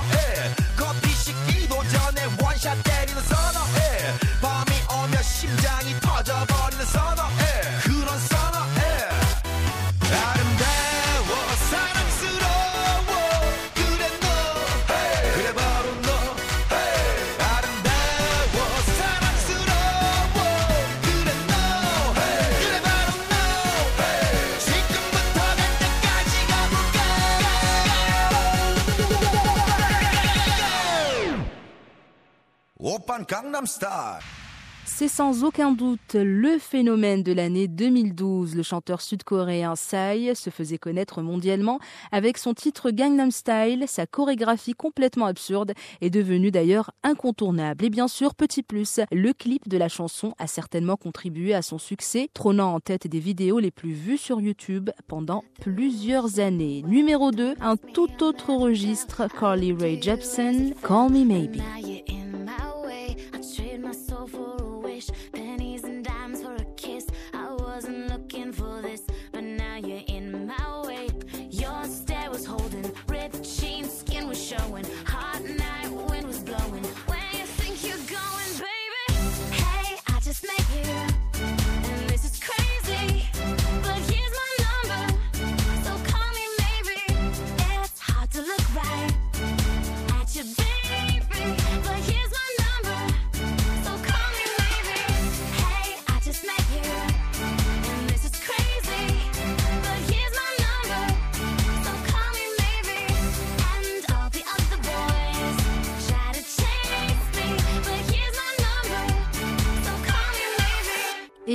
Gangnam 33.29 33.67
Style. 33.67 34.21
C'est 34.85 35.09
sans 35.09 35.43
aucun 35.43 35.73
doute 35.73 36.15
le 36.15 36.59
phénomène 36.59 37.25
de 37.25 37.33
l'année 37.33 37.67
2012. 37.67 38.55
Le 38.55 38.63
chanteur 38.63 39.01
sud-coréen 39.01 39.75
Psy 39.75 40.31
se 40.35 40.49
faisait 40.49 40.79
connaître 40.79 41.23
mondialement 41.23 41.81
avec 42.13 42.39
son 42.39 42.55
titre 42.55 42.93
Gangnam 42.93 43.33
Style. 43.33 43.85
Sa 43.89 44.07
chorégraphie 44.07 44.75
complètement 44.75 45.27
absurde 45.27 45.73
est 46.01 46.11
devenue 46.11 46.53
d'ailleurs 46.53 46.93
incontournable. 47.03 47.85
Et 47.85 47.91
bien 47.91 48.07
sûr, 48.07 48.37
petit 48.37 48.63
plus, 48.63 49.01
le 49.11 49.33
clip 49.33 49.69
de 49.69 49.77
la 49.77 49.89
chanson 49.89 50.35
a 50.39 50.47
certainement 50.47 50.97
contribué 50.97 51.53
à 51.53 51.63
son 51.63 51.79
succès, 51.79 52.29
trônant 52.33 52.75
en 52.75 52.81
tête 52.81 53.09
des 53.09 53.21
vidéos 53.21 53.59
les 53.59 53.73
plus 53.73 53.93
vues 53.93 54.19
sur 54.19 54.41
YouTube 54.41 54.91
pendant 55.09 55.43
plusieurs 55.61 56.39
années. 56.39 56.85
Numéro 56.87 57.33
2, 57.33 57.57
un 57.61 57.77
tout 57.77 58.23
autre 58.23 58.55
registre, 58.55 59.27
Carly 59.39 59.73
Rae 59.73 60.01
Jepsen, 60.01 60.75
Call 60.83 61.11
Me 61.11 61.25
Maybe. 61.25 61.61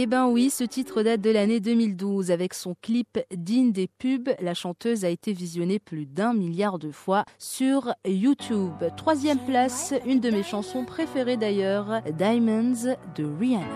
Eh 0.04 0.08
ben 0.08 0.26
oui, 0.26 0.50
ce 0.50 0.64
titre 0.64 1.04
date 1.04 1.22
de 1.22 1.30
l'année 1.30 1.60
2012. 1.60 2.32
Avec 2.32 2.56
son 2.56 2.76
clip 2.82 3.20
digne 3.32 3.72
des 3.72 3.88
pubs, 3.88 4.32
la 4.40 4.56
chanteuse 4.56 5.06
a 5.06 5.10
été 5.10 5.32
visionnée 5.32 5.78
plus 5.78 6.08
d'un 6.08 6.34
milliard 6.34 6.80
de 6.80 6.90
fois 6.90 7.24
sur 7.38 7.94
YouTube. 8.04 8.74
Troisième 8.98 9.38
place, 9.46 9.94
une 10.08 10.20
de 10.20 10.32
mes 10.32 10.42
chansons 10.42 10.86
préférées 10.86 11.38
d'ailleurs, 11.38 12.02
Diamonds 12.18 12.96
de 13.16 13.26
Rihanna. 13.40 13.68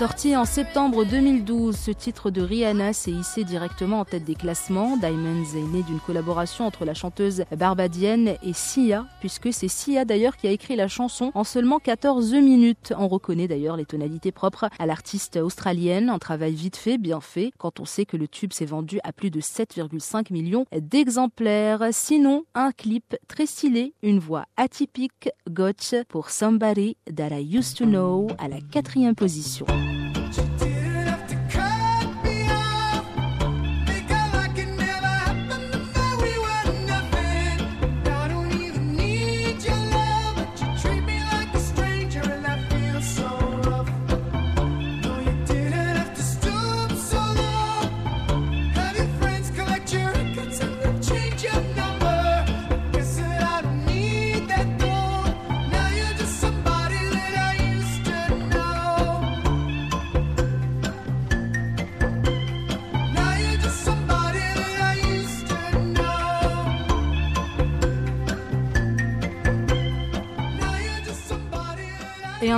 Sorti 0.00 0.34
en 0.34 0.46
septembre 0.46 1.04
2012, 1.04 1.76
ce 1.76 1.90
titre 1.90 2.30
de 2.30 2.40
Rihanna 2.40 2.94
s'est 2.94 3.10
hissé 3.10 3.44
directement 3.44 4.00
en 4.00 4.06
tête 4.06 4.24
des 4.24 4.34
classements. 4.34 4.96
Diamonds 4.96 5.44
est 5.54 5.74
né 5.74 5.82
d'une 5.82 6.00
collaboration 6.00 6.64
entre 6.64 6.86
la 6.86 6.94
chanteuse 6.94 7.44
barbadienne 7.54 8.36
et 8.42 8.54
Sia, 8.54 9.04
puisque 9.20 9.52
c'est 9.52 9.68
Sia 9.68 10.06
d'ailleurs 10.06 10.38
qui 10.38 10.48
a 10.48 10.52
écrit 10.52 10.74
la 10.74 10.88
chanson 10.88 11.32
en 11.34 11.44
seulement 11.44 11.80
14 11.80 12.32
minutes. 12.32 12.94
On 12.96 13.08
reconnaît 13.08 13.46
d'ailleurs 13.46 13.76
les 13.76 13.84
tonalités 13.84 14.32
propres 14.32 14.70
à 14.78 14.86
l'artiste 14.86 15.36
australienne, 15.36 16.08
un 16.08 16.18
travail 16.18 16.54
vite 16.54 16.76
fait, 16.76 16.96
bien 16.96 17.20
fait, 17.20 17.52
quand 17.58 17.78
on 17.78 17.84
sait 17.84 18.06
que 18.06 18.16
le 18.16 18.26
tube 18.26 18.54
s'est 18.54 18.64
vendu 18.64 19.00
à 19.04 19.12
plus 19.12 19.30
de 19.30 19.42
7,5 19.42 20.32
millions 20.32 20.64
d'exemplaires. 20.74 21.88
Sinon, 21.92 22.44
un 22.54 22.72
clip 22.72 23.18
très 23.28 23.44
stylé, 23.44 23.92
une 24.02 24.18
voix 24.18 24.46
atypique, 24.56 25.28
Gotch 25.50 25.94
pour 26.08 26.30
Somebody 26.30 26.96
That 27.14 27.38
I 27.38 27.54
Used 27.54 27.76
to 27.76 27.84
Know 27.84 28.28
à 28.38 28.48
la 28.48 28.62
quatrième 28.62 29.14
position. 29.14 29.66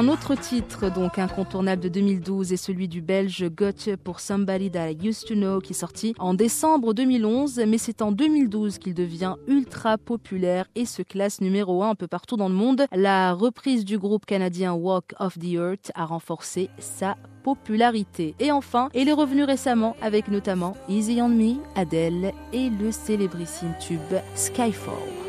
Un 0.03 0.09
autre 0.09 0.35
titre, 0.35 0.91
donc 0.91 1.21
incontournable 1.21 1.81
de 1.81 1.89
2012, 1.89 2.53
est 2.53 2.57
celui 2.57 2.89
du 2.89 3.01
Belge 3.01 3.49
Gotye 3.49 3.97
pour 3.97 4.19
Somebody 4.19 4.69
That 4.69 4.91
I 4.91 4.99
Used 5.01 5.29
to 5.29 5.35
Know, 5.35 5.61
qui 5.61 5.75
est 5.75 5.77
sorti 5.77 6.13
en 6.19 6.35
décembre 6.35 6.93
2011, 6.93 7.63
mais 7.69 7.79
c'est 7.79 8.03
en 8.03 8.11
2012 8.11 8.79
qu'il 8.79 8.95
devient 8.95 9.37
ultra 9.47 9.99
populaire 9.99 10.67
et 10.75 10.87
se 10.87 11.03
classe 11.03 11.41
numéro 11.41 11.85
1 11.85 11.91
un 11.91 11.95
peu 11.95 12.09
partout 12.09 12.37
dans 12.37 12.49
le 12.49 12.55
monde. 12.55 12.87
La 12.93 13.33
reprise 13.33 13.85
du 13.85 13.97
groupe 13.97 14.27
canadien 14.27 14.73
Walk 14.73 15.15
of 15.21 15.39
the 15.39 15.53
Earth 15.53 15.93
a 15.95 16.05
renforcé 16.05 16.69
sa 16.81 17.17
popularité. 17.45 18.35
Et 18.41 18.51
enfin, 18.51 18.89
il 18.95 19.09
est 19.09 19.13
revenu 19.13 19.45
récemment 19.45 19.95
avec 20.03 20.27
notamment 20.27 20.77
Easy 20.89 21.23
on 21.23 21.29
Me, 21.29 21.55
Adele 21.77 22.33
et 22.53 22.71
le 22.71 22.91
célébrissime 22.91 23.75
tube 23.79 24.01
Skyfall. 24.35 25.22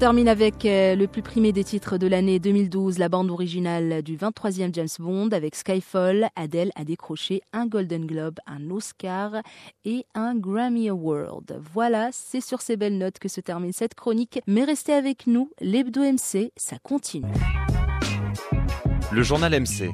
Termine 0.00 0.28
avec 0.28 0.64
euh, 0.64 0.96
le 0.96 1.06
plus 1.06 1.20
primé 1.20 1.52
des 1.52 1.62
titres 1.62 1.98
de 1.98 2.06
l'année 2.06 2.38
2012, 2.38 2.96
la 2.96 3.10
bande 3.10 3.30
originale 3.30 4.02
du 4.02 4.16
23e 4.16 4.72
James 4.72 4.88
Bond 4.98 5.28
avec 5.28 5.54
Skyfall. 5.54 6.30
Adele 6.36 6.70
a 6.74 6.84
décroché 6.84 7.42
un 7.52 7.66
Golden 7.66 8.06
Globe, 8.06 8.38
un 8.46 8.70
Oscar 8.70 9.42
et 9.84 10.06
un 10.14 10.34
Grammy 10.36 10.88
Award. 10.88 11.60
Voilà, 11.74 12.08
c'est 12.12 12.40
sur 12.40 12.62
ces 12.62 12.78
belles 12.78 12.96
notes 12.96 13.18
que 13.18 13.28
se 13.28 13.42
termine 13.42 13.74
cette 13.74 13.94
chronique. 13.94 14.40
Mais 14.46 14.64
restez 14.64 14.94
avec 14.94 15.26
nous, 15.26 15.50
l'Hebdo 15.60 16.00
MC, 16.00 16.50
ça 16.56 16.76
continue. 16.82 17.28
Le 19.12 19.22
journal 19.22 19.52
MC. 19.52 19.90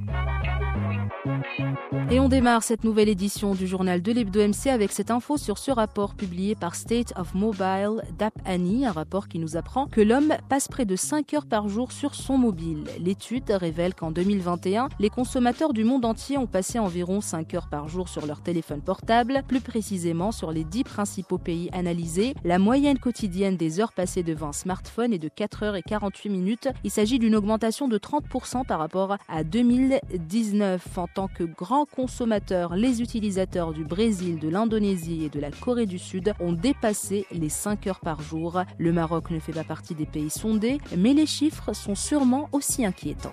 Et 2.11 2.21
on 2.21 2.29
démarre 2.29 2.63
cette 2.63 2.85
nouvelle 2.85 3.09
édition 3.09 3.55
du 3.55 3.67
journal 3.67 4.03
de 4.03 4.13
l'Hebdo 4.13 4.41
MC 4.47 4.69
avec 4.69 4.93
cette 4.93 5.11
info 5.11 5.37
sur 5.37 5.59
ce 5.59 5.71
rapport 5.71 6.15
publié 6.15 6.55
par 6.55 6.75
State 6.75 7.13
of 7.17 7.35
Mobile 7.35 8.03
d'App 8.19 8.35
un 8.47 8.93
rapport 8.93 9.29
qui 9.29 9.39
nous 9.39 9.57
apprend 9.57 9.87
que 9.87 10.01
l'homme 10.01 10.35
passe 10.49 10.69
près 10.69 10.85
de 10.85 10.97
5 10.97 11.35
heures 11.35 11.47
par 11.47 11.69
jour 11.69 11.93
sur 11.93 12.15
son 12.15 12.39
mobile. 12.39 12.85
L'étude 13.01 13.51
révèle 13.51 13.95
qu'en 13.95 14.11
2021, 14.11 14.89
les 14.99 15.11
consommateurs 15.11 15.73
du 15.73 15.85
monde 15.85 16.05
entier 16.05 16.39
ont 16.39 16.47
passé 16.47 16.79
environ 16.79 17.21
5 17.21 17.55
heures 17.55 17.69
par 17.69 17.89
jour 17.89 18.09
sur 18.09 18.27
leur 18.27 18.41
téléphone 18.41 18.81
portable, 18.81 19.43
plus 19.47 19.61
précisément 19.61 20.33
sur 20.33 20.53
les 20.53 20.65
10 20.65 20.85
principaux 20.85 21.39
pays 21.39 21.71
analysés. 21.73 22.35
La 22.45 22.59
moyenne 22.59 22.99
quotidienne 22.99 23.57
des 23.57 23.81
heures 23.81 23.93
passées 23.93 24.23
devant 24.23 24.49
un 24.49 24.53
smartphone 24.53 25.13
est 25.13 25.19
de 25.19 25.29
4 25.29 25.63
heures 25.63 25.77
et 25.77 25.83
48 25.83 26.29
minutes. 26.29 26.69
Il 26.85 26.91
s'agit 26.91 27.19
d'une 27.19 27.37
augmentation 27.37 27.89
de 27.89 27.99
30% 27.99 28.65
par 28.67 28.79
rapport 28.79 29.17
à 29.29 29.45
2019 29.45 30.99
en 30.99 31.07
tant 31.17 31.29
que 31.29 31.45
grand 31.45 31.87
consommateurs, 31.87 32.77
les 32.77 33.01
utilisateurs 33.01 33.73
du 33.73 33.85
Brésil, 33.85 34.39
de 34.39 34.51
l'Indonésie 34.51 35.25
et 35.25 35.31
de 35.31 35.41
la 35.41 35.51
Corée 35.51 35.87
du 35.87 35.99
Sud 35.99 36.35
ont 36.41 36.53
dépassé 36.53 37.25
les 37.33 37.49
5 37.49 37.87
heures 37.87 38.01
par 38.01 38.21
jour. 38.21 38.61
Le 38.77 38.93
Maroc 38.93 39.31
ne 39.31 39.39
fait 39.39 39.53
pas 39.53 39.65
partie 39.65 39.95
des 39.95 40.05
pays 40.05 40.29
sondés, 40.29 40.77
mais 40.95 41.15
les 41.15 41.25
chiffres 41.25 41.73
sont 41.73 41.95
sûrement 41.95 42.51
aussi 42.53 42.85
inquiétants. 42.85 43.33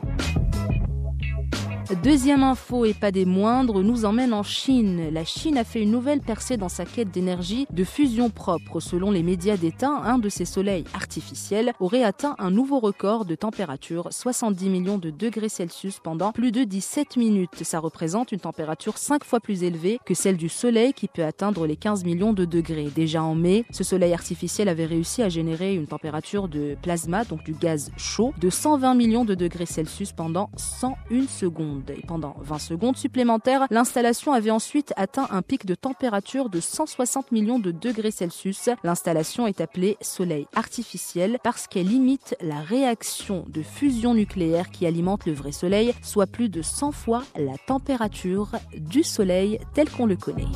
Deuxième 2.01 2.43
info 2.43 2.85
et 2.85 2.93
pas 2.93 3.11
des 3.11 3.25
moindres, 3.25 3.83
nous 3.83 4.05
emmène 4.05 4.33
en 4.33 4.41
Chine. 4.41 5.09
La 5.11 5.25
Chine 5.25 5.57
a 5.57 5.65
fait 5.65 5.81
une 5.81 5.91
nouvelle 5.91 6.21
percée 6.21 6.55
dans 6.55 6.69
sa 6.69 6.85
quête 6.85 7.11
d'énergie 7.11 7.67
de 7.71 7.83
fusion 7.83 8.29
propre. 8.29 8.79
Selon 8.79 9.11
les 9.11 9.21
médias 9.21 9.57
d'État, 9.57 9.89
un 9.89 10.17
de 10.17 10.29
ces 10.29 10.45
soleils 10.45 10.85
artificiels 10.93 11.73
aurait 11.81 12.03
atteint 12.03 12.35
un 12.39 12.51
nouveau 12.51 12.79
record 12.79 13.25
de 13.25 13.35
température, 13.35 14.07
70 14.11 14.69
millions 14.69 14.97
de 14.97 15.09
degrés 15.09 15.49
Celsius 15.49 15.99
pendant 16.01 16.31
plus 16.31 16.53
de 16.53 16.63
17 16.63 17.17
minutes. 17.17 17.63
Ça 17.63 17.79
représente 17.79 18.31
une 18.31 18.39
température 18.39 18.97
5 18.97 19.25
fois 19.25 19.41
plus 19.41 19.63
élevée 19.63 19.99
que 20.05 20.13
celle 20.13 20.37
du 20.37 20.47
soleil 20.47 20.93
qui 20.93 21.09
peut 21.09 21.25
atteindre 21.25 21.67
les 21.67 21.75
15 21.75 22.05
millions 22.05 22.33
de 22.33 22.45
degrés. 22.45 22.91
Déjà 22.95 23.23
en 23.23 23.35
mai, 23.35 23.65
ce 23.71 23.83
soleil 23.83 24.13
artificiel 24.13 24.69
avait 24.69 24.85
réussi 24.85 25.21
à 25.21 25.27
générer 25.27 25.75
une 25.75 25.87
température 25.87 26.47
de 26.47 26.77
plasma, 26.81 27.25
donc 27.25 27.43
du 27.43 27.53
gaz 27.53 27.91
chaud, 27.97 28.33
de 28.39 28.49
120 28.49 28.95
millions 28.95 29.25
de 29.25 29.35
degrés 29.35 29.65
Celsius 29.65 30.13
pendant 30.13 30.49
101 30.55 31.27
secondes 31.27 31.72
pendant 32.07 32.35
20 32.41 32.59
secondes 32.59 32.97
supplémentaires, 32.97 33.67
l'installation 33.69 34.33
avait 34.33 34.51
ensuite 34.51 34.93
atteint 34.95 35.27
un 35.31 35.41
pic 35.41 35.65
de 35.65 35.75
température 35.75 36.49
de 36.49 36.59
160 36.59 37.31
millions 37.31 37.59
de 37.59 37.71
degrés 37.71 38.11
Celsius. 38.11 38.69
L'installation 38.83 39.47
est 39.47 39.61
appelée 39.61 39.97
soleil 40.01 40.47
artificiel 40.55 41.39
parce 41.43 41.67
qu'elle 41.67 41.91
imite 41.91 42.35
la 42.41 42.59
réaction 42.59 43.45
de 43.47 43.61
fusion 43.61 44.13
nucléaire 44.13 44.69
qui 44.69 44.85
alimente 44.85 45.25
le 45.25 45.33
vrai 45.33 45.51
soleil, 45.51 45.93
soit 46.01 46.27
plus 46.27 46.49
de 46.49 46.61
100 46.61 46.91
fois 46.91 47.23
la 47.35 47.57
température 47.65 48.51
du 48.77 49.03
soleil 49.03 49.59
tel 49.73 49.89
qu'on 49.89 50.05
le 50.05 50.15
connaît. 50.15 50.47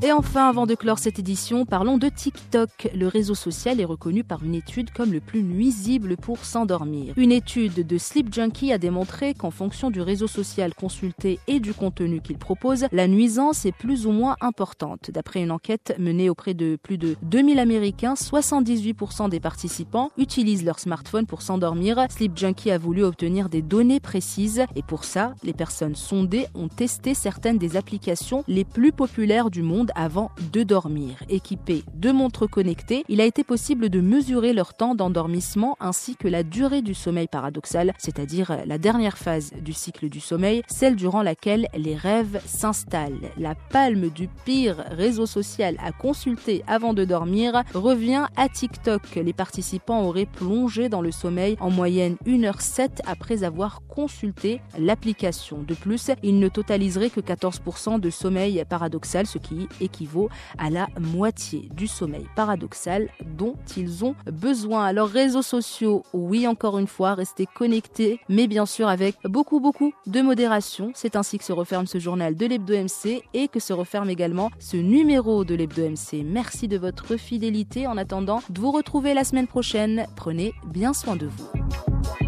Et 0.00 0.12
enfin, 0.12 0.48
avant 0.48 0.66
de 0.66 0.76
clore 0.76 1.00
cette 1.00 1.18
édition, 1.18 1.66
parlons 1.66 1.98
de 1.98 2.08
TikTok. 2.08 2.88
Le 2.94 3.08
réseau 3.08 3.34
social 3.34 3.80
est 3.80 3.84
reconnu 3.84 4.22
par 4.22 4.44
une 4.44 4.54
étude 4.54 4.92
comme 4.92 5.12
le 5.12 5.18
plus 5.18 5.42
nuisible 5.42 6.16
pour 6.16 6.44
s'endormir. 6.44 7.14
Une 7.16 7.32
étude 7.32 7.84
de 7.84 7.98
Sleep 7.98 8.32
Junkie 8.32 8.72
a 8.72 8.78
démontré 8.78 9.34
qu'en 9.34 9.50
fonction 9.50 9.90
du 9.90 10.00
réseau 10.00 10.28
social 10.28 10.72
consulté 10.72 11.40
et 11.48 11.58
du 11.58 11.74
contenu 11.74 12.20
qu'il 12.20 12.38
propose, 12.38 12.86
la 12.92 13.08
nuisance 13.08 13.66
est 13.66 13.72
plus 13.72 14.06
ou 14.06 14.12
moins 14.12 14.36
importante. 14.40 15.10
D'après 15.10 15.42
une 15.42 15.50
enquête 15.50 15.96
menée 15.98 16.30
auprès 16.30 16.54
de 16.54 16.78
plus 16.80 16.96
de 16.96 17.16
2000 17.22 17.58
Américains, 17.58 18.14
78% 18.14 19.28
des 19.28 19.40
participants 19.40 20.12
utilisent 20.16 20.64
leur 20.64 20.78
smartphone 20.78 21.26
pour 21.26 21.42
s'endormir. 21.42 22.06
Sleep 22.08 22.38
Junkie 22.38 22.70
a 22.70 22.78
voulu 22.78 23.02
obtenir 23.02 23.48
des 23.48 23.62
données 23.62 24.00
précises 24.00 24.64
et 24.76 24.82
pour 24.82 25.02
ça, 25.02 25.34
les 25.42 25.54
personnes 25.54 25.96
sondées 25.96 26.46
ont 26.54 26.68
testé 26.68 27.14
certaines 27.14 27.58
des 27.58 27.76
applications 27.76 28.44
les 28.46 28.64
plus 28.64 28.92
populaires 28.92 29.50
du 29.50 29.62
monde 29.62 29.87
avant 29.94 30.30
de 30.52 30.62
dormir. 30.62 31.22
Équipés 31.28 31.84
de 31.94 32.10
montres 32.10 32.48
connectées, 32.48 33.04
il 33.08 33.20
a 33.20 33.24
été 33.24 33.44
possible 33.44 33.88
de 33.88 34.00
mesurer 34.00 34.52
leur 34.52 34.74
temps 34.74 34.94
d'endormissement 34.94 35.76
ainsi 35.80 36.16
que 36.16 36.28
la 36.28 36.42
durée 36.42 36.82
du 36.82 36.94
sommeil 36.94 37.26
paradoxal, 37.26 37.92
c'est-à-dire 37.98 38.58
la 38.66 38.78
dernière 38.78 39.18
phase 39.18 39.52
du 39.52 39.72
cycle 39.72 40.08
du 40.08 40.20
sommeil, 40.20 40.62
celle 40.68 40.96
durant 40.96 41.22
laquelle 41.22 41.68
les 41.76 41.96
rêves 41.96 42.40
s'installent. 42.46 43.30
La 43.36 43.54
palme 43.54 44.08
du 44.10 44.28
pire 44.44 44.84
réseau 44.90 45.26
social 45.26 45.76
à 45.82 45.92
consulter 45.92 46.62
avant 46.66 46.94
de 46.94 47.04
dormir 47.04 47.62
revient 47.74 48.26
à 48.36 48.48
TikTok. 48.48 49.16
Les 49.16 49.32
participants 49.32 50.02
auraient 50.02 50.26
plongé 50.26 50.88
dans 50.88 51.02
le 51.02 51.10
sommeil 51.10 51.56
en 51.60 51.70
moyenne 51.70 52.16
1h07 52.26 53.00
après 53.06 53.44
avoir 53.44 53.82
consulté 53.88 54.60
l'application. 54.78 55.62
De 55.62 55.74
plus, 55.74 56.10
ils 56.22 56.38
ne 56.38 56.48
totaliseraient 56.48 57.10
que 57.10 57.20
14% 57.20 58.00
de 58.00 58.10
sommeil 58.10 58.62
paradoxal, 58.68 59.26
ce 59.26 59.38
qui 59.38 59.68
équivaut 59.80 60.28
à 60.58 60.70
la 60.70 60.88
moitié 61.00 61.68
du 61.74 61.86
sommeil 61.86 62.26
paradoxal 62.36 63.08
dont 63.36 63.54
ils 63.76 64.04
ont 64.04 64.14
besoin. 64.30 64.84
Alors 64.84 65.08
réseaux 65.08 65.42
sociaux, 65.42 66.02
oui 66.12 66.46
encore 66.46 66.78
une 66.78 66.86
fois, 66.86 67.14
restez 67.14 67.46
connectés, 67.46 68.20
mais 68.28 68.46
bien 68.46 68.66
sûr 68.66 68.88
avec 68.88 69.16
beaucoup 69.24 69.60
beaucoup 69.60 69.92
de 70.06 70.20
modération. 70.20 70.90
C'est 70.94 71.16
ainsi 71.16 71.38
que 71.38 71.44
se 71.44 71.52
referme 71.52 71.86
ce 71.86 71.98
journal 71.98 72.34
de 72.34 72.46
l'Hebdo 72.46 72.74
MC 72.74 73.22
et 73.34 73.48
que 73.48 73.60
se 73.60 73.72
referme 73.72 74.10
également 74.10 74.50
ce 74.58 74.76
numéro 74.76 75.44
de 75.44 75.54
l'Hebdo 75.54 75.88
MC. 75.88 76.24
Merci 76.24 76.68
de 76.68 76.78
votre 76.78 77.16
fidélité. 77.16 77.86
En 77.86 77.96
attendant 77.96 78.40
de 78.50 78.60
vous 78.60 78.70
retrouver 78.70 79.14
la 79.14 79.24
semaine 79.24 79.46
prochaine, 79.46 80.06
prenez 80.16 80.54
bien 80.66 80.92
soin 80.92 81.16
de 81.16 81.26
vous. 81.26 82.27